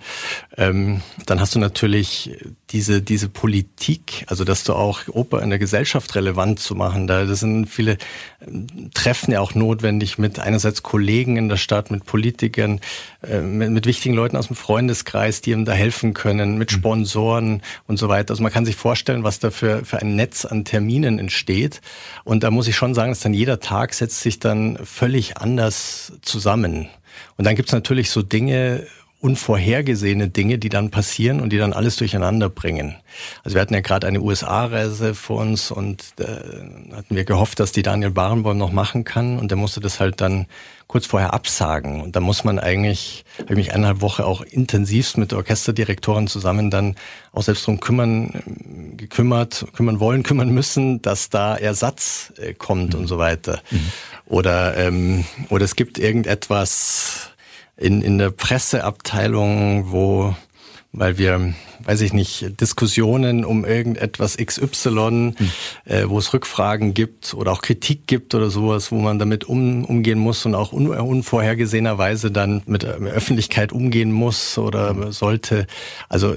[0.57, 2.37] ähm, dann hast du natürlich
[2.71, 7.07] diese diese Politik, also dass du auch Oper in der Gesellschaft relevant zu machen.
[7.07, 7.97] Da das sind viele
[8.45, 12.81] ähm, Treffen ja auch notwendig mit einerseits Kollegen in der Stadt, mit Politikern,
[13.21, 16.75] äh, mit, mit wichtigen Leuten aus dem Freundeskreis, die ihm da helfen können, mit mhm.
[16.75, 18.31] Sponsoren und so weiter.
[18.31, 21.81] Also man kann sich vorstellen, was da für, für ein Netz an Terminen entsteht.
[22.23, 26.13] Und da muss ich schon sagen, dass dann jeder Tag setzt sich dann völlig anders
[26.21, 26.89] zusammen.
[27.37, 28.87] Und dann gibt's natürlich so Dinge,
[29.19, 32.95] unvorhergesehene Dinge, die dann passieren und die dann alles durcheinander bringen.
[33.43, 37.71] Also wir hatten ja gerade eine USA-Reise vor uns und äh, hatten wir gehofft, dass
[37.71, 40.45] die Daniel Barenboim noch machen kann und der musste das halt dann
[40.85, 42.01] kurz vorher absagen.
[42.01, 46.27] Und da muss man eigentlich, habe ich mich eineinhalb Woche auch intensivst mit der Orchesterdirektorin
[46.27, 46.95] zusammen dann
[47.33, 53.01] auch selbst drum kümmern, gekümmert, kümmern wollen, kümmern müssen, dass da Ersatz äh, kommt mhm.
[53.01, 53.61] und so weiter.
[53.71, 53.91] Mhm.
[54.27, 57.31] Oder, ähm, oder es gibt irgendetwas,
[57.77, 60.35] in, in der Presseabteilung, wo,
[60.91, 65.51] weil wir, weiß ich nicht, Diskussionen um irgendetwas XY, hm.
[65.85, 69.85] äh, wo es Rückfragen gibt oder auch Kritik gibt oder sowas, wo man damit um,
[69.85, 75.11] umgehen muss und auch un, unvorhergesehenerweise dann mit der Öffentlichkeit umgehen muss oder hm.
[75.11, 75.67] sollte.
[76.09, 76.35] Also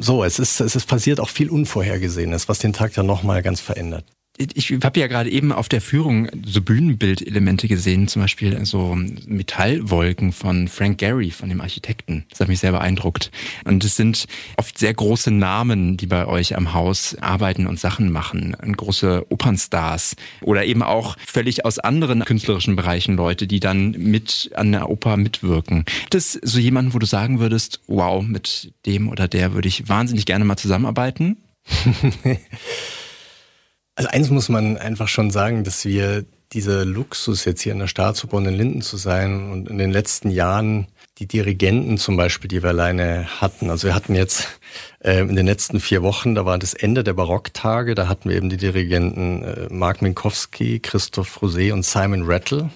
[0.00, 3.60] so, es ist, es ist passiert auch viel Unvorhergesehenes, was den Tag dann nochmal ganz
[3.60, 4.04] verändert
[4.36, 10.32] ich habe ja gerade eben auf der Führung so Bühnenbildelemente gesehen, zum Beispiel so Metallwolken
[10.32, 12.24] von Frank Gehry, von dem Architekten.
[12.30, 13.30] Das hat mich sehr beeindruckt.
[13.64, 18.10] Und es sind oft sehr große Namen, die bei euch am Haus arbeiten und Sachen
[18.10, 18.56] machen.
[18.76, 24.72] Große Opernstars oder eben auch völlig aus anderen künstlerischen Bereichen Leute, die dann mit an
[24.72, 25.84] der Oper mitwirken.
[25.84, 29.88] Gibt es so jemanden, wo du sagen würdest, wow, mit dem oder der würde ich
[29.88, 31.36] wahnsinnig gerne mal zusammenarbeiten?
[33.96, 37.86] Also eins muss man einfach schon sagen, dass wir dieser Luxus jetzt hier in der
[37.86, 40.86] Staatsoper und in Linden zu sein und in den letzten Jahren
[41.18, 43.70] die Dirigenten zum Beispiel, die wir alleine hatten.
[43.70, 44.48] Also wir hatten jetzt
[45.00, 48.36] äh, in den letzten vier Wochen, da war das Ende der Barocktage, da hatten wir
[48.36, 52.70] eben die Dirigenten äh, Mark Minkowski, Christoph Rosé und Simon Rattle.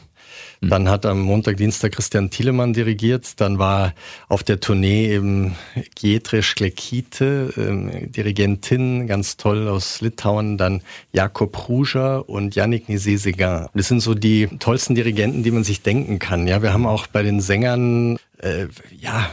[0.61, 0.69] Mhm.
[0.69, 3.41] Dann hat am Montag, Dienstag Christian Thielemann dirigiert.
[3.41, 3.95] Dann war
[4.29, 5.57] auf der Tournee eben
[5.95, 10.59] Gietre Sklekite, ähm, Dirigentin, ganz toll aus Litauen.
[10.59, 13.67] Dann Jakob Ruger und Yannick Nizé-Seguin.
[13.75, 16.47] Das sind so die tollsten Dirigenten, die man sich denken kann.
[16.47, 18.69] Ja, wir haben auch bei den Sängern äh,
[19.01, 19.29] ja,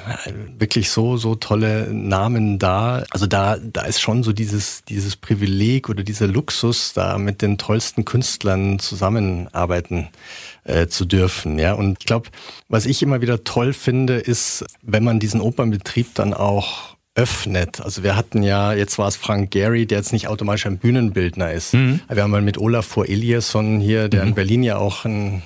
[0.57, 3.03] wirklich so, so tolle Namen da.
[3.11, 7.57] Also da, da ist schon so dieses, dieses Privileg oder dieser Luxus, da mit den
[7.57, 10.09] tollsten Künstlern zusammenarbeiten
[10.63, 11.59] äh, zu dürfen.
[11.59, 12.29] Ja, und ich glaube,
[12.67, 17.79] was ich immer wieder toll finde, ist, wenn man diesen Opernbetrieb dann auch öffnet.
[17.81, 21.53] Also wir hatten ja, jetzt war es Frank Gehry, der jetzt nicht automatisch ein Bühnenbildner
[21.53, 21.73] ist.
[21.73, 22.01] Mhm.
[22.09, 24.27] Wir haben mal mit Olafur Eliasson hier, der mhm.
[24.29, 25.41] in Berlin ja auch ein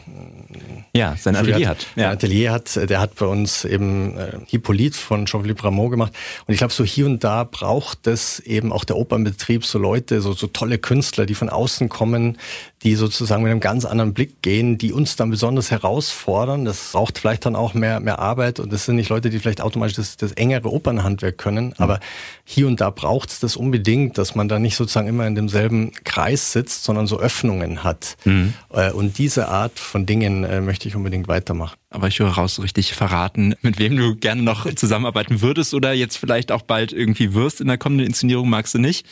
[0.93, 1.77] ja, sein Atelier hat.
[1.77, 1.87] hat.
[1.95, 2.09] Ja.
[2.09, 6.13] Atelier hat, der hat bei uns eben äh, Hippolyte von Jean-Philippe Rameau gemacht.
[6.47, 10.21] Und ich glaube, so hier und da braucht es eben auch der Opernbetrieb so Leute,
[10.21, 12.37] so, so tolle Künstler, die von außen kommen,
[12.83, 16.65] die sozusagen mit einem ganz anderen Blick gehen, die uns dann besonders herausfordern.
[16.65, 19.61] Das braucht vielleicht dann auch mehr, mehr Arbeit und das sind nicht Leute, die vielleicht
[19.61, 21.73] automatisch das, das engere Opernhandwerk können, mhm.
[21.77, 21.99] aber
[22.43, 25.91] hier und da braucht es das unbedingt, dass man da nicht sozusagen immer in demselben
[26.03, 28.17] Kreis sitzt, sondern so Öffnungen hat.
[28.25, 28.53] Mhm.
[28.73, 31.77] Äh, und diese Art von Dingen äh, möchte ich unbedingt weitermachen.
[31.89, 35.93] Aber ich höre raus, so richtig verraten, mit wem du gerne noch zusammenarbeiten würdest oder
[35.93, 39.05] jetzt vielleicht auch bald irgendwie wirst in der kommenden Inszenierung, magst du nicht?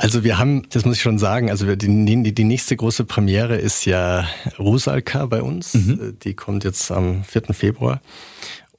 [0.00, 3.56] Also wir haben, das muss ich schon sagen, also die, die, die nächste große Premiere
[3.56, 5.74] ist ja Rusalka bei uns.
[5.74, 6.16] Mhm.
[6.22, 7.52] Die kommt jetzt am 4.
[7.52, 8.00] Februar.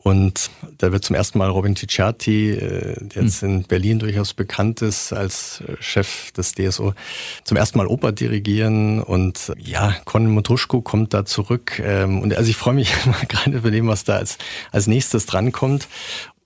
[0.02, 3.50] Und da wird zum ersten Mal Robin Ticciati, äh, der jetzt mhm.
[3.50, 6.94] in Berlin durchaus bekannt ist als äh, Chef des DSO,
[7.44, 9.04] zum ersten Mal Oper dirigieren.
[9.04, 11.82] Und ja, Conan Motruschko kommt da zurück.
[11.84, 12.94] Ähm, und also ich freue mich
[13.28, 14.38] gerade über dem, was da als,
[14.72, 15.90] als nächstes drankommt.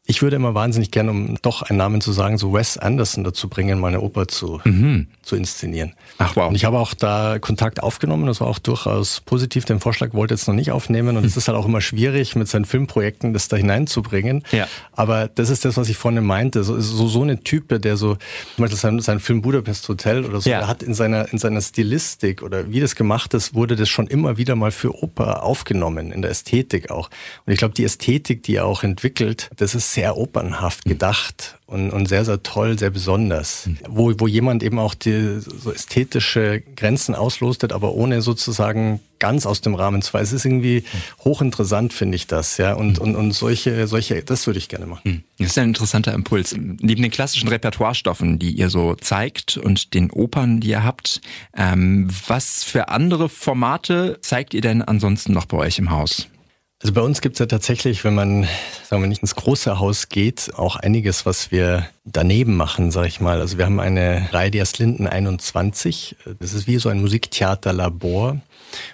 [0.06, 3.48] Ich würde immer wahnsinnig gerne, um doch einen Namen zu sagen, so Wes Anderson dazu
[3.48, 5.08] bringen, meine Oper zu, mhm.
[5.22, 5.94] zu inszenieren.
[6.18, 6.50] Ach wow.
[6.50, 9.64] Und ich habe auch da Kontakt aufgenommen, das war auch durchaus positiv.
[9.64, 11.40] Den Vorschlag wollte jetzt noch nicht aufnehmen und es mhm.
[11.40, 14.44] ist halt auch immer schwierig, mit seinen Filmprojekten das da hineinzubringen.
[14.52, 14.68] Ja.
[14.92, 16.66] Aber das ist das, was ich vorhin meinte.
[16.66, 18.16] So, so, so eine Type, der so,
[18.56, 20.60] zum Beispiel sein, sein Film Budapest Hotel oder so, ja.
[20.60, 24.08] der hat in seiner, in seiner Stilistik oder wie das gemacht ist, wurde das schon
[24.08, 27.10] immer wieder mal für Oper aufgenommen, in der Ästhetik auch.
[27.46, 31.92] Und ich glaube, die Ästhetik, die er auch entwickelt, das ist sehr opernhaft gedacht und,
[31.92, 33.70] und sehr, sehr toll, sehr besonders.
[33.88, 39.62] Wo, wo jemand eben auch die so ästhetische Grenzen auslostet, aber ohne sozusagen ganz aus
[39.62, 40.84] dem Rahmen zu Es ist irgendwie
[41.24, 42.74] hochinteressant, finde ich das, ja.
[42.74, 45.24] Und, und, und solche, solche, das würde ich gerne machen.
[45.38, 46.54] Das ist ein interessanter Impuls.
[46.54, 51.22] Neben den klassischen Repertoirestoffen, die ihr so zeigt und den Opern, die ihr habt,
[51.56, 56.28] ähm, was für andere Formate zeigt ihr denn ansonsten noch bei euch im Haus?
[56.84, 58.46] Also bei uns gibt es ja tatsächlich, wenn man,
[58.84, 63.22] sagen wir nicht ins große Haus geht, auch einiges, was wir daneben machen, sag ich
[63.22, 63.40] mal.
[63.40, 66.18] Also wir haben eine Reihe, die heißt Linden 21.
[66.42, 68.42] Das ist wie so ein Musiktheaterlabor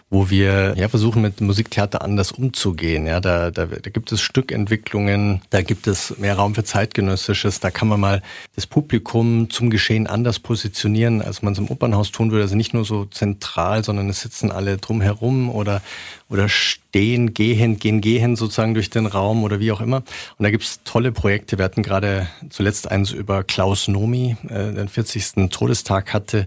[0.09, 3.05] wo wir ja versuchen mit Musiktheater anders umzugehen.
[3.05, 7.71] Ja, da, da, da gibt es Stückentwicklungen, da gibt es mehr Raum für zeitgenössisches, da
[7.71, 8.21] kann man mal
[8.55, 12.43] das Publikum zum Geschehen anders positionieren, als man es im Opernhaus tun würde.
[12.43, 15.81] Also nicht nur so zentral, sondern es sitzen alle drumherum oder
[16.29, 19.97] oder stehen, gehen, gehen, gehen sozusagen durch den Raum oder wie auch immer.
[20.37, 21.57] Und da gibt's tolle Projekte.
[21.57, 25.49] Wir hatten gerade zuletzt eins über Klaus Nomi, äh, den 40.
[25.49, 26.45] Todestag hatte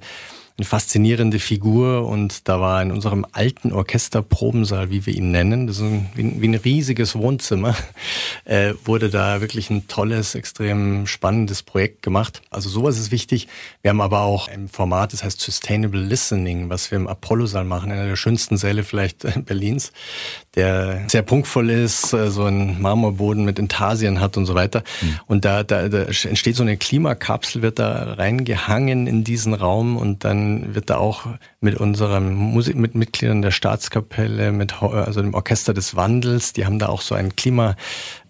[0.59, 5.79] eine faszinierende Figur und da war in unserem alten Orchesterprobensaal, wie wir ihn nennen, das
[5.79, 7.75] ist ein, wie, ein riesiges Wohnzimmer,
[8.45, 12.43] äh, wurde da wirklich ein tolles, extrem spannendes Projekt gemacht.
[12.51, 13.49] Also sowas ist wichtig.
[13.81, 17.91] Wir haben aber auch ein Format, das heißt Sustainable Listening, was wir im Apollo-Saal machen,
[17.91, 19.93] einer der schönsten Säle vielleicht Berlins,
[20.55, 24.85] der sehr punktvoll ist, äh, so einen Marmorboden mit Intarsien hat und so weiter.
[25.01, 25.21] Mhm.
[25.27, 30.25] Und da, da, da entsteht so eine Klimakapsel, wird da reingehangen in diesen Raum und
[30.25, 30.42] dann
[30.75, 31.27] wird da auch
[31.61, 32.77] mit unserem Musik,
[33.43, 37.37] der Staatskapelle, mit also dem Orchester des Wandels, die haben da auch so ein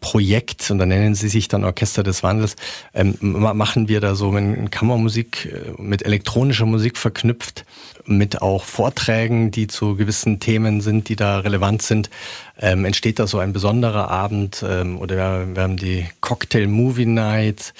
[0.03, 2.57] Klimaprojekt und da nennen sie sich dann Orchester des Wandels,
[2.95, 7.65] ähm, machen wir da so mit Kammermusik, äh, mit elektronischer Musik verknüpft,
[8.05, 12.11] mit auch Vorträgen, die zu gewissen Themen sind, die da relevant sind
[12.63, 17.07] ähm, entsteht da so ein besonderer Abend ähm, oder wir, wir, haben die Cocktail Movie
[17.07, 17.75] Night.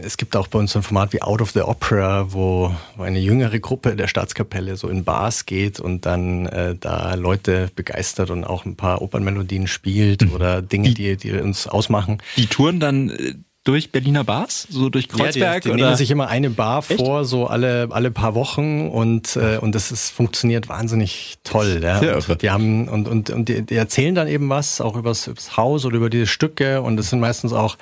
[0.00, 3.18] Es gibt auch bei uns ein Format wie Out of the Opera, wo, wo eine
[3.18, 8.44] jüngere Gruppe der Staatskapelle so in Bars geht und dann äh, da Leute begeistert und
[8.44, 10.32] auch ein paar Opernmelodien spielt mhm.
[10.32, 12.22] oder Dinge, die, die uns ausmachen.
[12.36, 13.34] Die touren dann äh,
[13.64, 15.64] durch Berliner Bars, so durch Kreuzberg?
[15.64, 16.98] Ja, die, die nehmen sich immer eine Bar Echt?
[16.98, 21.80] vor, so alle alle paar Wochen und äh, und das ist funktioniert wahnsinnig toll.
[21.82, 22.16] Ja.
[22.16, 25.56] und die haben und und und die, die erzählen dann eben was auch übers, übers
[25.56, 27.76] Haus oder über diese Stücke und das sind meistens auch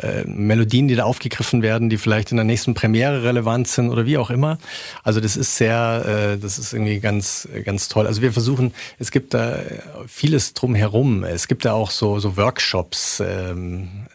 [0.00, 4.06] äh, Melodien, die da aufgegriffen werden, die vielleicht in der nächsten Premiere relevant sind oder
[4.06, 4.58] wie auch immer.
[5.02, 8.06] Also das ist sehr, äh, das ist irgendwie ganz, ganz toll.
[8.06, 9.58] Also wir versuchen, es gibt da
[10.06, 11.24] vieles drumherum.
[11.24, 14.06] Es gibt da auch so, so Workshops, ähm,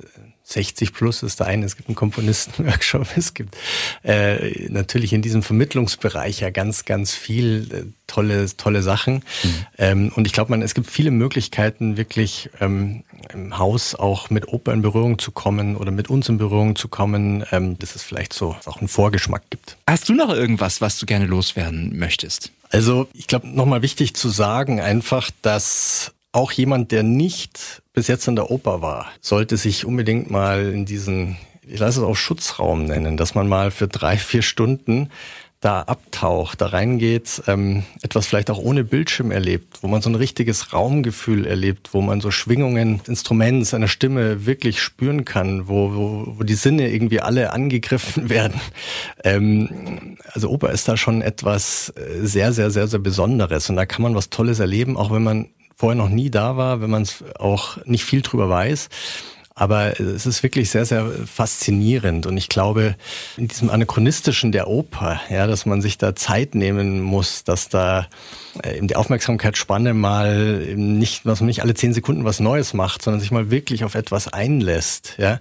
[0.49, 3.57] 60 plus ist der eine, es gibt einen Komponistenworkshop, es gibt
[4.03, 9.15] äh, natürlich in diesem Vermittlungsbereich ja ganz, ganz viel äh, tolle, tolle Sachen.
[9.15, 9.65] Mhm.
[9.77, 14.47] Ähm, und ich glaube, man, es gibt viele Möglichkeiten, wirklich ähm, im Haus auch mit
[14.47, 18.03] Oper in Berührung zu kommen oder mit uns in Berührung zu kommen, ähm, dass es
[18.03, 19.75] vielleicht so auch einen Vorgeschmack gibt.
[19.85, 22.53] Hast du noch irgendwas, was du gerne loswerden möchtest?
[22.69, 28.27] Also ich glaube, nochmal wichtig zu sagen, einfach, dass auch jemand, der nicht bis jetzt
[28.27, 31.35] in der Oper war, sollte sich unbedingt mal in diesen,
[31.67, 35.09] ich lasse es auch Schutzraum nennen, dass man mal für drei, vier Stunden
[35.61, 40.15] da abtaucht, da reingeht, ähm, etwas vielleicht auch ohne Bildschirm erlebt, wo man so ein
[40.15, 46.33] richtiges Raumgefühl erlebt, wo man so Schwingungen Instruments, einer Stimme wirklich spüren kann, wo, wo,
[46.37, 48.61] wo die Sinne irgendwie alle angegriffen werden.
[49.23, 53.87] Ähm, also Oper ist da schon etwas äh, sehr, sehr, sehr, sehr Besonderes und da
[53.87, 55.47] kann man was Tolles erleben, auch wenn man
[55.77, 58.89] vorher noch nie da war, wenn man es auch nicht viel drüber weiß.
[59.53, 62.27] Aber es ist wirklich sehr, sehr faszinierend.
[62.27, 62.95] Und ich glaube,
[63.37, 68.07] in diesem Anachronistischen der Oper, ja, dass man sich da Zeit nehmen muss, dass da
[68.61, 73.01] äh, eben die Aufmerksamkeitsspanne mal nicht, was man nicht alle zehn Sekunden was Neues macht,
[73.01, 75.39] sondern sich mal wirklich auf etwas einlässt, ja,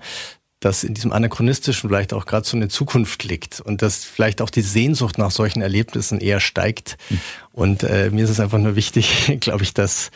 [0.60, 4.50] dass in diesem Anachronistischen vielleicht auch gerade so eine Zukunft liegt und dass vielleicht auch
[4.50, 6.96] die Sehnsucht nach solchen Erlebnissen eher steigt.
[7.10, 7.20] Mhm.
[7.52, 10.10] Und äh, mir ist es einfach nur wichtig, glaube ich, dass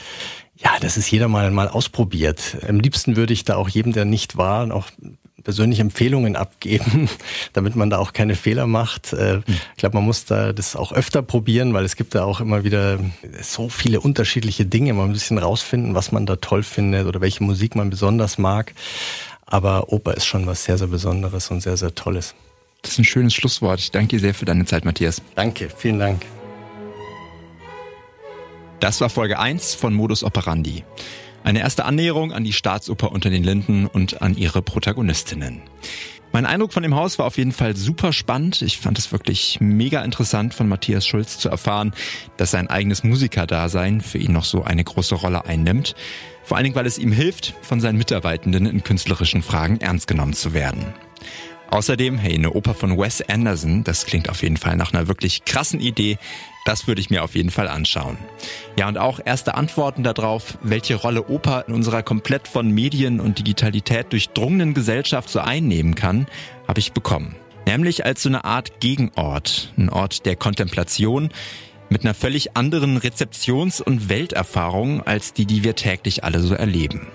[0.57, 2.59] ja, dass es jeder mal mal ausprobiert.
[2.68, 4.91] Am liebsten würde ich da auch jedem, der nicht war, auch
[5.43, 7.09] persönliche Empfehlungen abgeben,
[7.53, 9.12] damit man da auch keine Fehler macht.
[9.12, 9.45] Äh, mhm.
[9.72, 12.64] Ich glaube, man muss da das auch öfter probieren, weil es gibt da auch immer
[12.64, 12.99] wieder
[13.43, 14.93] so viele unterschiedliche Dinge.
[14.93, 18.38] Man muss ein bisschen rausfinden, was man da toll findet oder welche Musik man besonders
[18.38, 18.74] mag.
[19.51, 22.34] Aber Oper ist schon was sehr, sehr Besonderes und sehr, sehr Tolles.
[22.82, 23.80] Das ist ein schönes Schlusswort.
[23.80, 25.20] Ich danke dir sehr für deine Zeit, Matthias.
[25.34, 26.24] Danke, vielen Dank.
[28.78, 30.84] Das war Folge 1 von Modus Operandi.
[31.42, 35.62] Eine erste Annäherung an die Staatsoper unter den Linden und an ihre Protagonistinnen.
[36.33, 38.62] Mein Eindruck von dem Haus war auf jeden Fall super spannend.
[38.62, 41.93] Ich fand es wirklich mega interessant von Matthias Schulz zu erfahren,
[42.37, 45.97] dass sein eigenes Musikerdasein für ihn noch so eine große Rolle einnimmt.
[46.45, 50.33] Vor allen Dingen, weil es ihm hilft, von seinen Mitarbeitenden in künstlerischen Fragen ernst genommen
[50.33, 50.95] zu werden.
[51.71, 55.45] Außerdem, hey, eine Oper von Wes Anderson, das klingt auf jeden Fall nach einer wirklich
[55.45, 56.18] krassen Idee.
[56.64, 58.18] Das würde ich mir auf jeden Fall anschauen.
[58.77, 63.39] Ja, und auch erste Antworten darauf, welche Rolle Oper in unserer komplett von Medien und
[63.39, 66.27] Digitalität durchdrungenen Gesellschaft so einnehmen kann,
[66.66, 67.37] habe ich bekommen.
[67.66, 71.31] Nämlich als so eine Art Gegenort, ein Ort der Kontemplation,
[71.89, 77.07] mit einer völlig anderen Rezeptions- und Welterfahrung als die, die wir täglich alle so erleben.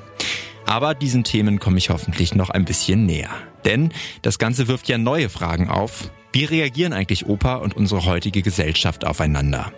[0.65, 3.29] Aber diesen Themen komme ich hoffentlich noch ein bisschen näher.
[3.65, 3.91] Denn
[4.21, 6.11] das Ganze wirft ja neue Fragen auf.
[6.31, 9.71] Wie reagieren eigentlich Oper und unsere heutige Gesellschaft aufeinander?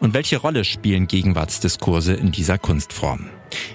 [0.00, 3.30] Und welche Rolle spielen Gegenwartsdiskurse in dieser Kunstform?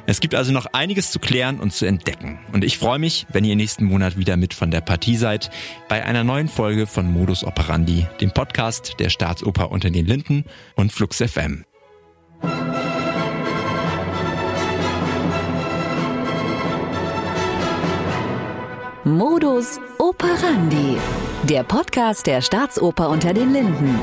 [0.05, 2.39] Es gibt also noch einiges zu klären und zu entdecken.
[2.51, 5.49] Und ich freue mich, wenn ihr nächsten Monat wieder mit von der Partie seid,
[5.88, 10.43] bei einer neuen Folge von Modus Operandi, dem Podcast der Staatsoper unter den Linden
[10.76, 11.64] und Flux FM.
[19.08, 20.97] Modus Operandi,
[21.43, 23.97] der Podcast der Staatsoper unter den Linden.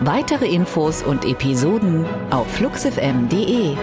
[0.00, 3.76] Weitere Infos und Episoden auf fluxfm.de.